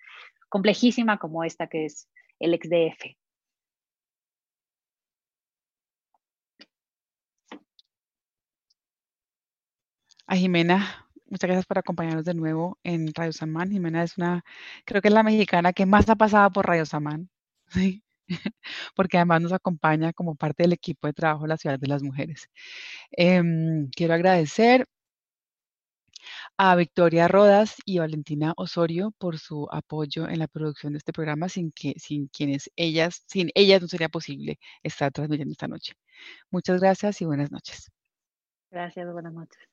complejísima 0.48 1.18
como 1.18 1.44
esta 1.44 1.66
que 1.66 1.86
es 1.86 2.08
el 2.38 2.54
XDF. 2.54 3.16
A 10.26 10.36
Jimena, 10.36 11.06
muchas 11.26 11.48
gracias 11.48 11.66
por 11.66 11.78
acompañarnos 11.78 12.24
de 12.24 12.34
nuevo 12.34 12.78
en 12.84 13.12
Radio 13.14 13.32
Samán. 13.32 13.70
Jimena 13.70 14.02
es 14.02 14.16
una, 14.16 14.44
creo 14.84 15.02
que 15.02 15.08
es 15.08 15.14
la 15.14 15.22
mexicana 15.22 15.72
que 15.72 15.86
más 15.86 16.08
ha 16.08 16.16
pasado 16.16 16.50
por 16.50 16.66
Radio 16.66 16.86
Samán. 16.86 17.28
¿sí? 17.68 18.02
porque 18.96 19.18
además 19.18 19.42
nos 19.42 19.52
acompaña 19.52 20.12
como 20.12 20.35
parte 20.37 20.64
del 20.64 20.72
equipo 20.72 21.06
de 21.06 21.12
trabajo 21.14 21.42
de 21.42 21.48
la 21.48 21.56
Ciudad 21.58 21.78
de 21.78 21.88
las 21.88 22.02
Mujeres. 22.02 22.48
Em, 23.12 23.88
quiero 23.90 24.14
agradecer 24.14 24.87
a 26.56 26.76
Victoria 26.76 27.28
Rodas 27.28 27.76
y 27.85 27.98
Valentina 27.98 28.52
Osorio 28.56 29.12
por 29.18 29.38
su 29.38 29.68
apoyo 29.70 30.28
en 30.28 30.38
la 30.38 30.48
producción 30.48 30.92
de 30.92 30.98
este 30.98 31.12
programa, 31.12 31.48
sin 31.48 31.72
que, 31.72 31.94
sin 31.98 32.28
quienes 32.28 32.70
ellas, 32.76 33.24
sin 33.26 33.50
ellas 33.54 33.82
no 33.82 33.88
sería 33.88 34.08
posible 34.08 34.58
estar 34.82 35.12
transmitiendo 35.12 35.52
esta 35.52 35.68
noche. 35.68 35.94
Muchas 36.50 36.80
gracias 36.80 37.20
y 37.22 37.26
buenas 37.26 37.50
noches. 37.50 37.90
Gracias, 38.70 39.12
buenas 39.12 39.32
noches. 39.32 39.71